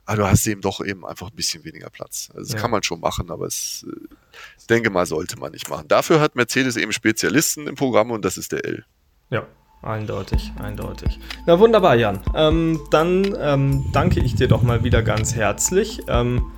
Aber 0.06 0.18
du 0.18 0.28
hast 0.28 0.48
eben 0.48 0.62
doch 0.62 0.80
eben 0.80 1.06
einfach 1.06 1.30
ein 1.30 1.36
bisschen 1.36 1.66
weniger 1.66 1.90
Platz. 1.90 2.30
Also 2.30 2.44
das 2.44 2.54
ja. 2.54 2.60
kann 2.60 2.72
man 2.72 2.82
schon 2.82 3.02
machen, 3.02 3.30
aber 3.30 3.46
es, 3.46 3.86
äh, 3.86 4.16
ich 4.58 4.68
denke 4.68 4.90
mal, 4.90 5.06
sollte 5.06 5.38
man 5.38 5.52
nicht 5.52 5.70
machen. 5.70 5.90
Dafür 5.90 6.22
hat 6.22 6.38
Mercedes 6.38 6.78
eben 6.78 6.94
Spezialisten 6.94 7.68
im 7.68 7.76
Programm 7.76 8.12
und 8.12 8.24
das 8.24 8.38
ist 8.38 8.54
der 8.54 8.64
L. 8.64 8.86
Ja, 9.30 9.46
Eindeutig, 9.82 10.52
eindeutig. 10.62 11.20
Na 11.46 11.60
wunderbar, 11.60 11.96
Jan. 11.96 12.20
Ähm, 12.36 12.80
dann 12.90 13.36
ähm, 13.40 13.86
danke 13.94 14.20
ich 14.20 14.36
dir 14.36 14.48
doch 14.48 14.64
mal 14.64 14.84
wieder 14.84 15.04
ganz 15.04 15.36
herzlich, 15.36 16.02
ähm, 16.08 16.52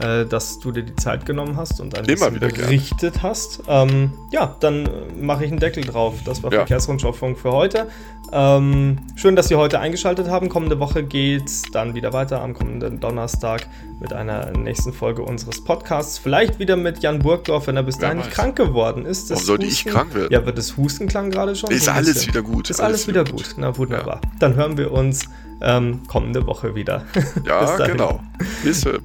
äh, 0.00 0.26
dass 0.26 0.58
du 0.58 0.72
dir 0.72 0.82
die 0.82 0.96
Zeit 0.96 1.26
genommen 1.26 1.56
hast 1.56 1.80
und 1.80 1.96
ein 1.98 2.04
Immer 2.04 2.30
bisschen 2.30 2.54
berichtet 2.54 3.14
gern. 3.14 3.22
hast. 3.22 3.62
Ähm, 3.66 4.12
ja, 4.30 4.56
dann 4.60 4.86
äh, 4.86 4.90
mache 5.20 5.44
ich 5.44 5.50
einen 5.50 5.60
Deckel 5.60 5.84
drauf. 5.84 6.14
Das 6.24 6.42
war 6.42 6.52
ja. 6.52 6.58
Verkehrsrundschau-Funk 6.58 7.38
für 7.38 7.52
heute. 7.52 7.88
Ähm, 8.30 8.98
schön, 9.16 9.36
dass 9.36 9.48
Sie 9.48 9.56
heute 9.56 9.80
eingeschaltet 9.80 10.28
haben. 10.28 10.48
Kommende 10.48 10.78
Woche 10.78 11.02
geht 11.02 11.46
es 11.46 11.62
dann 11.72 11.94
wieder 11.94 12.12
weiter 12.12 12.42
am 12.42 12.52
kommenden 12.54 13.00
Donnerstag 13.00 13.66
mit 14.00 14.12
einer 14.12 14.50
nächsten 14.52 14.92
Folge 14.92 15.22
unseres 15.22 15.64
Podcasts. 15.64 16.18
Vielleicht 16.18 16.58
wieder 16.58 16.76
mit 16.76 17.00
Jan 17.02 17.20
Burgdorf, 17.20 17.66
wenn 17.66 17.76
er 17.76 17.82
bis 17.82 17.98
dahin 17.98 18.18
nicht 18.18 18.30
krank 18.30 18.56
geworden 18.56 19.06
ist. 19.06 19.30
Das 19.30 19.38
Warum 19.38 19.46
sollte 19.46 19.66
Husten, 19.66 19.88
ich 19.88 19.94
krank 19.94 20.14
werden? 20.14 20.28
Ja, 20.30 20.44
wird 20.44 20.58
das 20.58 20.76
Hustenklang 20.76 21.30
gerade 21.30 21.56
schon? 21.56 21.70
Ist 21.70 21.88
alles 21.88 22.26
wieder 22.26 22.42
gut. 22.42 22.68
Ist 22.68 22.80
alles, 22.80 23.06
alles 23.06 23.08
wieder 23.08 23.24
gut. 23.24 23.44
gut. 23.44 23.54
Na 23.56 23.76
wunderbar. 23.76 24.20
Ja. 24.22 24.30
Dann 24.38 24.54
hören 24.56 24.76
wir 24.76 24.92
uns 24.92 25.24
ähm, 25.60 26.00
kommende 26.06 26.46
Woche 26.46 26.74
wieder. 26.74 27.04
Ja, 27.44 27.76
genau. 27.86 28.20
Bis, 28.62 28.84
äh, 28.84 28.98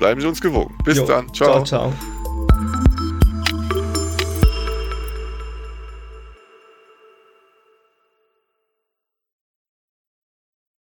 bleiben 0.00 0.20
Sie 0.20 0.26
uns 0.26 0.40
gewogen. 0.40 0.74
Bis 0.82 0.96
jo. 0.96 1.06
dann. 1.06 1.32
ciao. 1.32 1.62
ciao. 1.62 1.92
ciao. 1.92 2.19